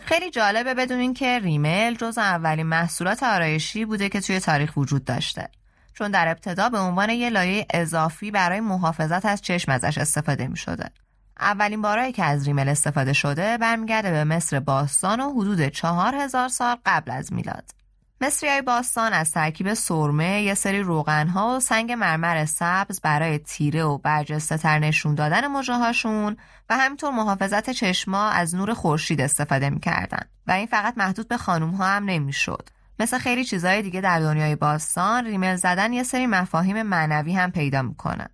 خیلی 0.00 0.30
جالبه 0.30 0.74
بدونین 0.74 1.14
که 1.14 1.38
ریمل 1.38 1.94
جز 1.94 2.18
اولین 2.18 2.66
محصولات 2.66 3.22
آرایشی 3.22 3.84
بوده 3.84 4.08
که 4.08 4.20
توی 4.20 4.40
تاریخ 4.40 4.76
وجود 4.76 5.04
داشته 5.04 5.48
چون 5.94 6.10
در 6.10 6.28
ابتدا 6.28 6.68
به 6.68 6.78
عنوان 6.78 7.10
یه 7.10 7.30
لایه 7.30 7.66
اضافی 7.70 8.30
برای 8.30 8.60
محافظت 8.60 9.26
از 9.26 9.42
چشم 9.42 9.72
ازش 9.72 9.98
استفاده 9.98 10.46
می 10.46 10.56
شده. 10.56 10.90
اولین 11.40 11.82
بارایی 11.82 12.12
که 12.12 12.24
از 12.24 12.46
ریمل 12.46 12.68
استفاده 12.68 13.12
شده 13.12 13.58
برمیگرده 13.58 14.10
به 14.10 14.24
مصر 14.24 14.60
باستان 14.60 15.20
و 15.20 15.32
حدود 15.32 15.68
چهار 15.68 16.14
هزار 16.14 16.48
سال 16.48 16.76
قبل 16.86 17.10
از 17.10 17.32
میلاد. 17.32 17.83
مصری 18.24 18.48
های 18.48 18.62
باستان 18.62 19.12
از 19.12 19.32
ترکیب 19.32 19.74
سرمه 19.74 20.42
یه 20.42 20.54
سری 20.54 20.80
روغنها 20.80 21.56
و 21.56 21.60
سنگ 21.60 21.92
مرمر 21.92 22.44
سبز 22.44 23.00
برای 23.00 23.38
تیره 23.38 23.84
و 23.84 23.98
برجسته 23.98 24.56
تر 24.56 24.78
نشون 24.78 25.14
دادن 25.14 25.46
مجه 25.46 25.74
هاشون 25.74 26.36
و 26.70 26.76
همینطور 26.76 27.10
محافظت 27.10 27.70
چشما 27.70 28.28
از 28.28 28.54
نور 28.54 28.74
خورشید 28.74 29.20
استفاده 29.20 29.70
می‌کردن 29.70 30.22
و 30.46 30.52
این 30.52 30.66
فقط 30.66 30.98
محدود 30.98 31.28
به 31.28 31.36
خانوم 31.36 31.70
ها 31.70 31.86
هم 31.86 32.04
نمی‌شد. 32.04 32.68
مثل 32.98 33.18
خیلی 33.18 33.44
چیزهای 33.44 33.82
دیگه 33.82 34.00
در 34.00 34.20
دنیای 34.20 34.56
باستان 34.56 35.24
ریمل 35.24 35.56
زدن 35.56 35.92
یه 35.92 36.02
سری 36.02 36.26
مفاهیم 36.26 36.82
معنوی 36.82 37.32
هم 37.32 37.50
پیدا 37.50 37.82
می‌کنه. 37.82 38.28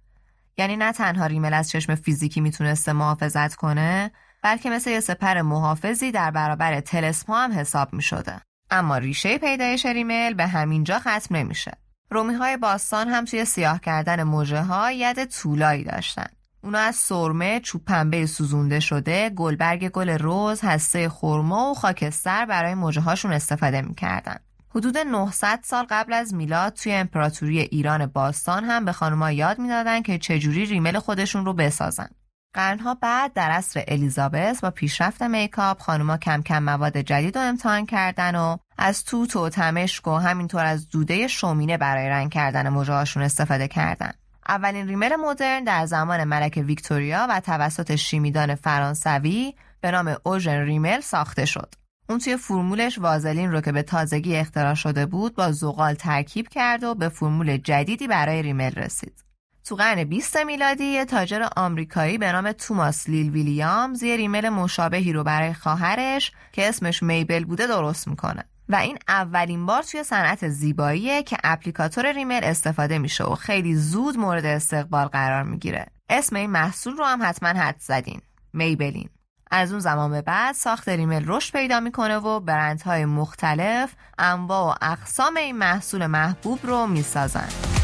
یعنی 0.58 0.76
نه 0.76 0.92
تنها 0.92 1.26
ریمل 1.26 1.54
از 1.54 1.70
چشم 1.70 1.94
فیزیکی 1.94 2.40
می‌تونسته 2.40 2.92
محافظت 2.92 3.54
کنه 3.54 4.10
بلکه 4.42 4.70
مثل 4.70 4.90
یه 4.90 5.00
سپر 5.00 5.42
محافظی 5.42 6.12
در 6.12 6.30
برابر 6.30 6.80
تلسما 6.80 7.38
هم 7.38 7.52
حساب 7.52 7.92
می‌شده. 7.92 8.40
اما 8.70 8.98
ریشه 8.98 9.38
پیدایش 9.38 9.86
ریمل 9.86 10.34
به 10.34 10.46
همینجا 10.46 10.98
ختم 10.98 11.36
نمیشه. 11.36 11.72
رومی 12.10 12.34
های 12.34 12.56
باستان 12.56 13.08
هم 13.08 13.24
توی 13.24 13.44
سیاه 13.44 13.80
کردن 13.80 14.22
موجه 14.22 14.62
ها 14.62 14.92
ید 14.92 15.24
طولایی 15.24 15.84
داشتن. 15.84 16.26
اونا 16.62 16.78
از 16.78 16.96
سرمه، 16.96 17.60
چوب 17.60 17.84
پنبه 17.84 18.26
سوزونده 18.26 18.80
شده، 18.80 19.30
گلبرگ 19.30 19.88
گل 19.88 20.08
روز، 20.08 20.60
هسته 20.60 21.08
خرما 21.08 21.70
و 21.70 21.74
خاکستر 21.74 22.46
برای 22.46 22.74
موجه 22.74 23.00
هاشون 23.00 23.32
استفاده 23.32 23.82
می‌کردن. 23.82 24.36
حدود 24.74 24.98
900 24.98 25.60
سال 25.62 25.86
قبل 25.90 26.12
از 26.12 26.34
میلاد 26.34 26.72
توی 26.72 26.92
امپراتوری 26.92 27.60
ایران 27.60 28.06
باستان 28.06 28.64
هم 28.64 28.84
به 28.84 28.92
خانمها 28.92 29.32
یاد 29.32 29.58
می‌دادن 29.58 30.02
که 30.02 30.18
چجوری 30.18 30.64
ریمل 30.64 30.98
خودشون 30.98 31.44
رو 31.44 31.52
بسازن. 31.52 32.08
قرنها 32.54 32.94
بعد 32.94 33.32
در 33.32 33.50
عصر 33.50 33.84
الیزابت 33.88 34.60
با 34.60 34.70
پیشرفت 34.70 35.22
میکاپ 35.22 35.80
خانوما 35.80 36.16
کم 36.16 36.42
کم 36.42 36.62
مواد 36.62 36.96
جدید 36.96 37.38
رو 37.38 37.44
امتحان 37.44 37.86
کردن 37.86 38.34
و 38.34 38.56
از 38.78 39.04
توت 39.04 39.36
و 39.36 39.48
تمشک 39.48 40.08
و 40.08 40.16
همینطور 40.16 40.64
از 40.64 40.88
دوده 40.88 41.28
شومینه 41.28 41.76
برای 41.76 42.08
رنگ 42.08 42.32
کردن 42.32 42.68
موجهاشون 42.68 43.22
استفاده 43.22 43.68
کردن. 43.68 44.12
اولین 44.48 44.88
ریمل 44.88 45.16
مدرن 45.16 45.64
در 45.64 45.86
زمان 45.86 46.24
ملک 46.24 46.64
ویکتوریا 46.66 47.26
و 47.30 47.40
توسط 47.40 47.96
شیمیدان 47.96 48.54
فرانسوی 48.54 49.54
به 49.80 49.90
نام 49.90 50.16
اوژن 50.22 50.64
ریمل 50.64 51.00
ساخته 51.00 51.44
شد. 51.44 51.74
اون 52.08 52.18
توی 52.18 52.36
فرمولش 52.36 52.98
وازلین 52.98 53.52
رو 53.52 53.60
که 53.60 53.72
به 53.72 53.82
تازگی 53.82 54.36
اختراع 54.36 54.74
شده 54.74 55.06
بود 55.06 55.34
با 55.34 55.52
زغال 55.52 55.94
ترکیب 55.94 56.48
کرد 56.48 56.84
و 56.84 56.94
به 56.94 57.08
فرمول 57.08 57.56
جدیدی 57.56 58.08
برای 58.08 58.42
ریمل 58.42 58.74
رسید. 58.74 59.29
تو 59.70 59.76
قرن 59.76 60.04
20 60.04 60.36
میلادی 60.36 60.84
یه 60.84 61.04
تاجر 61.04 61.48
آمریکایی 61.56 62.18
به 62.18 62.32
نام 62.32 62.52
توماس 62.52 63.08
لیل 63.08 63.30
ویلیامز 63.30 64.02
یه 64.02 64.16
ریمل 64.16 64.48
مشابهی 64.48 65.12
رو 65.12 65.24
برای 65.24 65.54
خواهرش 65.54 66.32
که 66.52 66.68
اسمش 66.68 67.02
میبل 67.02 67.44
بوده 67.44 67.66
درست 67.66 68.08
می‌کنه. 68.08 68.44
و 68.68 68.76
این 68.76 68.98
اولین 69.08 69.66
بار 69.66 69.82
توی 69.82 70.02
صنعت 70.02 70.48
زیباییه 70.48 71.22
که 71.22 71.36
اپلیکاتور 71.44 72.12
ریمل 72.12 72.40
استفاده 72.42 72.98
میشه 72.98 73.24
و 73.24 73.34
خیلی 73.34 73.74
زود 73.74 74.18
مورد 74.18 74.44
استقبال 74.44 75.06
قرار 75.06 75.42
می‌گیره. 75.42 75.86
اسم 76.08 76.36
این 76.36 76.50
محصول 76.50 76.96
رو 76.96 77.04
هم 77.04 77.22
حتما 77.22 77.48
حد 77.48 77.76
زدین. 77.78 78.20
میبلین. 78.52 79.08
از 79.50 79.70
اون 79.70 79.80
زمان 79.80 80.10
به 80.10 80.22
بعد 80.22 80.54
ساخت 80.54 80.88
ریمل 80.88 81.24
رشد 81.26 81.52
پیدا 81.52 81.80
می‌کنه 81.80 82.16
و 82.16 82.40
برندهای 82.40 83.04
مختلف 83.04 83.94
انواع 84.18 84.74
و 84.74 84.84
اقسام 84.84 85.36
این 85.36 85.56
محصول 85.56 86.06
محبوب 86.06 86.58
رو 86.62 86.86
می‌سازن. 86.86 87.79